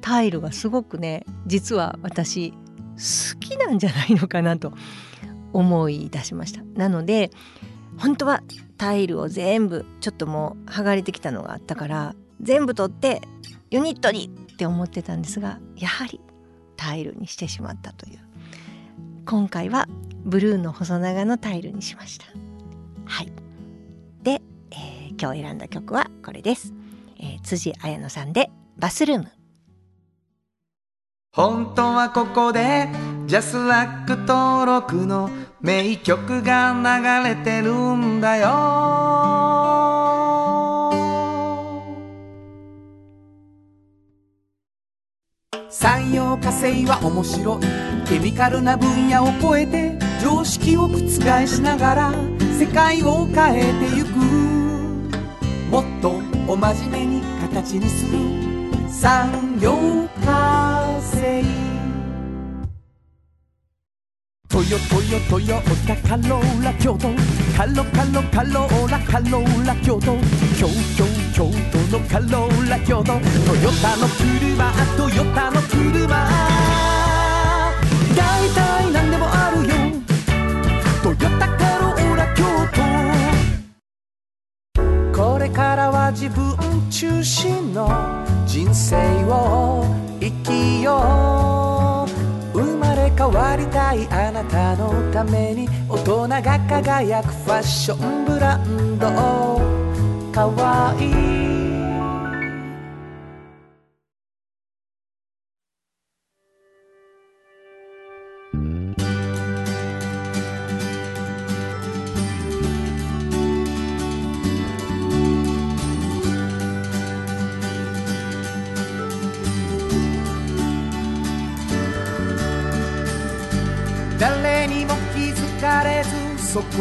[0.00, 4.72] タイルがすごくね実は私好きなんじゃないのかなと
[5.52, 6.62] 思い出しました。
[6.74, 7.30] なので
[7.98, 8.42] 本当は
[8.76, 13.20] タイルを全部ちょっともう剥がれてきたのがあったから全部取って
[13.70, 16.20] ユニットにって思ってたんですがやはり
[16.76, 18.18] タイルにしてしまったという。
[19.24, 19.86] 今回は
[20.24, 22.26] ブルーの細長のタイルにしました。
[23.04, 23.32] はい。
[24.24, 24.42] で、
[24.72, 26.72] えー今日選んだ曲はこれです、
[27.20, 29.28] えー辻彩乃さんでバスルーム。
[31.32, 32.88] 本当はここで
[33.26, 35.30] ジャスラック登録の
[35.60, 40.07] 名曲が流れてるんだよ。
[45.70, 47.60] 産業化成は面白い
[48.08, 50.98] ケミカルな分野を超えて常識を覆
[51.46, 52.12] しながら
[52.58, 54.08] 世界を変えてゆく。
[55.70, 58.18] もっとお真面目に形にする。
[58.88, 59.76] 産業
[60.24, 61.44] 化成。
[64.48, 67.08] トヨトヨトヨタカローラ京都
[67.54, 70.16] カロカロカローラカローラ京都。
[70.58, 70.66] 京
[70.96, 71.04] 京
[71.34, 73.12] 京都のカローラ京都。
[73.12, 74.08] トヨタの
[74.58, 76.08] 車トヨタの車。
[78.16, 79.74] 大体何でもあるよ。
[81.00, 82.42] トヨタカローラ京
[85.14, 85.22] 都。
[85.22, 86.56] これからは自分
[86.90, 87.88] 中心の
[88.46, 88.96] 人生
[89.26, 89.84] を
[90.18, 92.08] 生きよ
[92.52, 92.58] う。
[92.58, 99.06] 生まれ変わりたいあなたのために大人が輝くファッションブランド。
[100.32, 101.47] かわいい。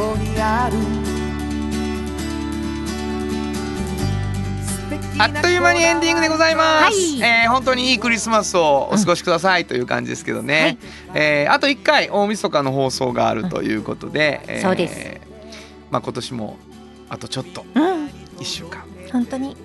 [0.08, 0.78] こにある。
[5.20, 10.78] あっという間にエンディングでございます、はいえー本当にいいクリスマスをお過ごしくださいという感じですけどね、
[11.16, 15.20] えーあと1回大晦日の放送があるということで、えーそうです。
[15.90, 16.58] まあ、今年も
[17.10, 17.66] あとちょっと。
[17.74, 18.08] うん。
[18.40, 18.84] 1週間。
[19.12, 19.58] 本当に。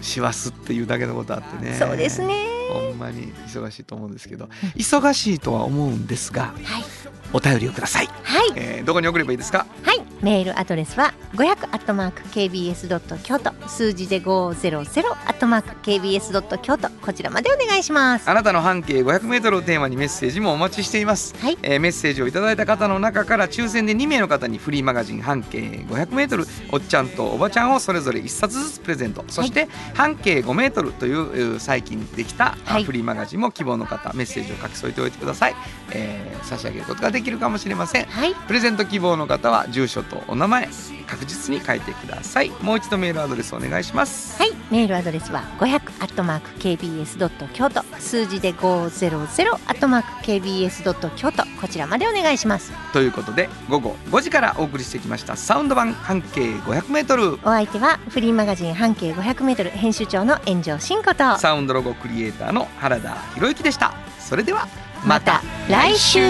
[0.00, 1.74] 師走っていうだけのことあってね。
[1.74, 6.84] そうですねほんまに忙しいと思うんですけど忙しいとは思うんですがはい。
[7.32, 8.52] お便りをください、はい。
[8.56, 9.66] えーどこに送ればいいですか？
[9.82, 18.28] はい、メールアドレスは500アットマーク kbs ドット京都数字で500アットマーク kbs ドット京都こちらまでお願いします。
[18.28, 21.58] あなたの半径 500m をテーマにメッセージもお待ちしています、はい。
[21.62, 25.58] えーメッセージをいただいた方の中から抽選で2名の方にフリーマガジン半径
[25.88, 29.24] 500m おっちゃんとおばちゃんをそれぞれ1冊ずつプレゼント。
[29.28, 32.84] そして半径 5m というえー最近できた、あはい。
[32.84, 35.54] フリーマガジンも希望の方メッセージを書き添えておいてください、
[35.92, 38.06] えー差し上げることができるかもしれません。
[38.06, 40.68] はい、プレゼント希望の方は住所とお名前
[41.06, 42.50] 確実に書いてください。
[42.60, 44.40] もう一度メールアドレスお願いします。
[44.40, 47.82] はい、メールアドレスは500アットマーク kbs ドット京都。
[47.98, 51.44] 数字で500アットマーク kbs ドット京都。
[51.60, 52.72] こちらまでお願いします。
[52.92, 61.38] ということで午後5時からお送りしてきましたサウンド版半径 500m お相手はフリーマガジン半径500メートル編集長の炎上真子と。
[61.38, 63.94] サウンドロゴクリエイターの原田博之でした。
[64.18, 64.68] それでは
[65.04, 66.20] また来週。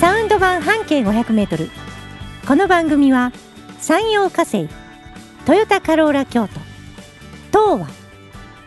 [0.00, 1.70] サウンド版半径500メートル
[2.48, 3.30] この番組は
[3.78, 4.70] 山陽火星
[5.44, 6.54] トヨタカローラ京都
[7.52, 7.88] 東和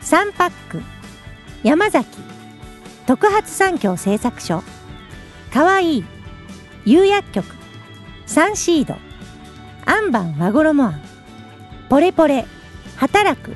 [0.01, 0.83] サンパック
[1.63, 2.07] 山崎
[3.07, 4.61] 特発産業製作所
[5.51, 6.05] かわいい
[6.85, 7.55] 釉薬局
[8.27, 8.97] サンシード
[9.87, 11.01] アンバン和衣あん
[11.89, 12.45] ポレポレ
[12.97, 13.55] 働く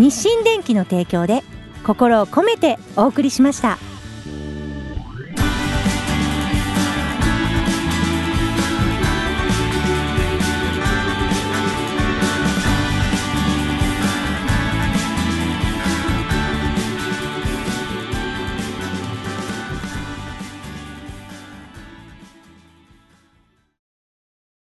[0.00, 1.44] 日清電機の提供で
[1.86, 3.78] 心を込めてお送りしました。